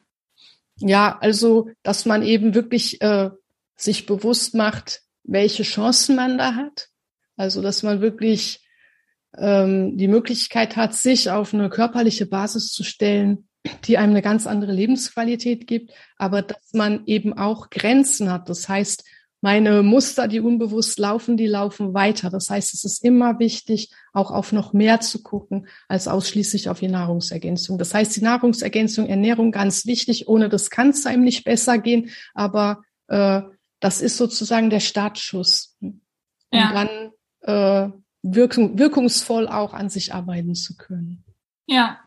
Ja, 0.78 1.18
also, 1.22 1.72
dass 1.82 2.06
man 2.06 2.22
eben 2.22 2.54
wirklich 2.54 3.02
äh, 3.02 3.32
sich 3.76 4.06
bewusst 4.06 4.54
macht, 4.54 5.02
welche 5.24 5.64
Chancen 5.64 6.16
man 6.16 6.38
da 6.38 6.54
hat. 6.54 6.90
Also, 7.36 7.64
dass 7.64 7.82
man 7.82 8.02
wirklich 8.02 8.67
ähm, 9.38 9.98
die 9.98 10.08
Möglichkeit 10.08 10.76
hat, 10.76 10.94
sich 10.94 11.30
auf 11.30 11.54
eine 11.54 11.70
körperliche 11.70 12.26
Basis 12.26 12.72
zu 12.72 12.84
stellen, 12.84 13.48
die 13.86 13.98
einem 13.98 14.12
eine 14.12 14.22
ganz 14.22 14.48
andere 14.48 14.72
Lebensqualität 14.72 15.68
gibt, 15.68 15.92
aber 16.18 16.42
dass 16.42 16.74
man 16.74 17.04
eben 17.06 17.34
auch 17.34 17.70
Grenzen 17.70 18.32
hat. 18.32 18.50
Das 18.50 18.70
heißt, 18.70 19.04
meine 19.42 19.84
Muster, 19.84 20.28
die 20.28 20.40
unbewusst 20.40 20.98
laufen, 20.98 21.38
die 21.38 21.46
laufen 21.46 21.94
weiter. 21.94 22.30
Das 22.32 22.50
heißt, 22.50 22.74
es 22.74 22.84
ist 22.84 23.04
immer 23.04 23.38
wichtig, 23.38 23.92
auch 24.12 24.32
auf 24.32 24.52
noch 24.52 24.74
mehr 24.74 25.00
zu 25.00 25.22
gucken, 25.22 25.68
als 25.88 26.08
ausschließlich 26.08 26.70
auf 26.70 26.80
die 26.80 26.88
Nahrungsergänzung. 26.88 27.78
Das 27.78 27.94
heißt, 27.94 28.16
die 28.16 28.24
Nahrungsergänzung, 28.24 29.08
Ernährung 29.08 29.52
ganz 29.52 29.86
wichtig. 29.86 30.28
Ohne 30.28 30.50
das 30.50 30.72
kann 30.72 30.90
es 30.90 31.06
einem 31.06 31.24
nicht 31.24 31.44
besser 31.44 31.78
gehen, 31.78 32.10
aber 32.34 32.82
äh, 33.10 33.42
das 33.80 34.02
ist 34.02 34.18
sozusagen 34.18 34.72
der 34.72 34.80
Startschuss. 34.80 35.78
Um 35.82 36.02
ja. 36.52 36.88
dann 37.44 37.92
äh, 37.92 37.98
wirken, 38.34 38.78
wirkungsvoll 38.78 39.48
auch 39.48 39.74
an 39.74 39.90
sich 39.90 40.14
arbeiten 40.14 40.56
zu 40.56 40.76
können. 40.76 41.24
Ja. 41.66 42.00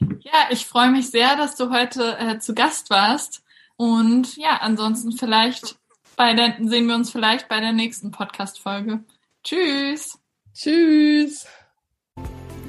Ja, 0.00 0.48
ich 0.50 0.66
freue 0.66 0.90
mich 0.90 1.10
sehr, 1.10 1.36
dass 1.36 1.56
du 1.56 1.70
heute 1.70 2.16
äh, 2.18 2.38
zu 2.38 2.54
Gast 2.54 2.90
warst. 2.90 3.42
Und 3.76 4.36
ja, 4.36 4.58
ansonsten 4.60 5.12
vielleicht 5.12 5.76
bei 6.16 6.34
der, 6.34 6.56
sehen 6.60 6.86
wir 6.86 6.94
uns 6.94 7.10
vielleicht 7.10 7.48
bei 7.48 7.60
der 7.60 7.72
nächsten 7.72 8.10
Podcast-Folge. 8.10 9.04
Tschüss. 9.44 10.18
Tschüss. 10.52 11.46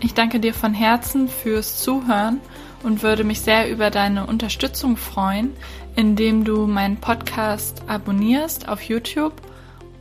Ich 0.02 0.13
danke 0.13 0.39
dir 0.39 0.54
von 0.54 0.73
Herzen 0.73 1.28
fürs 1.28 1.82
Zuhören 1.82 2.39
und 2.84 3.04
würde 3.04 3.23
mich 3.23 3.41
sehr 3.41 3.69
über 3.69 3.89
deine 3.89 4.28
Unterstützung 4.28 4.95
freuen, 4.95 5.56
indem 5.95 6.45
du 6.45 6.67
meinen 6.67 6.97
Podcast 6.97 7.84
abonnierst 7.88 8.69
auf 8.69 8.82
YouTube 8.82 9.34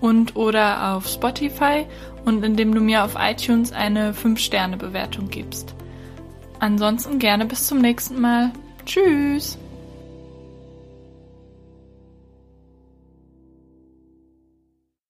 und 0.01 0.37
oder 0.37 0.94
auf 0.94 1.09
Spotify 1.09 1.87
und 2.29 2.45
indem 2.45 2.75
du 2.75 2.81
mir 2.81 3.05
auf 3.05 3.17
iTunes 3.19 3.73
eine 3.73 4.12
5-Sterne-Bewertung 4.12 5.31
gibst. 5.31 5.75
Ansonsten 6.61 7.19
gerne 7.19 7.47
bis 7.47 7.67
zum 7.67 7.79
nächsten 7.79 8.21
Mal. 8.21 8.53
Tschüss! 8.85 9.59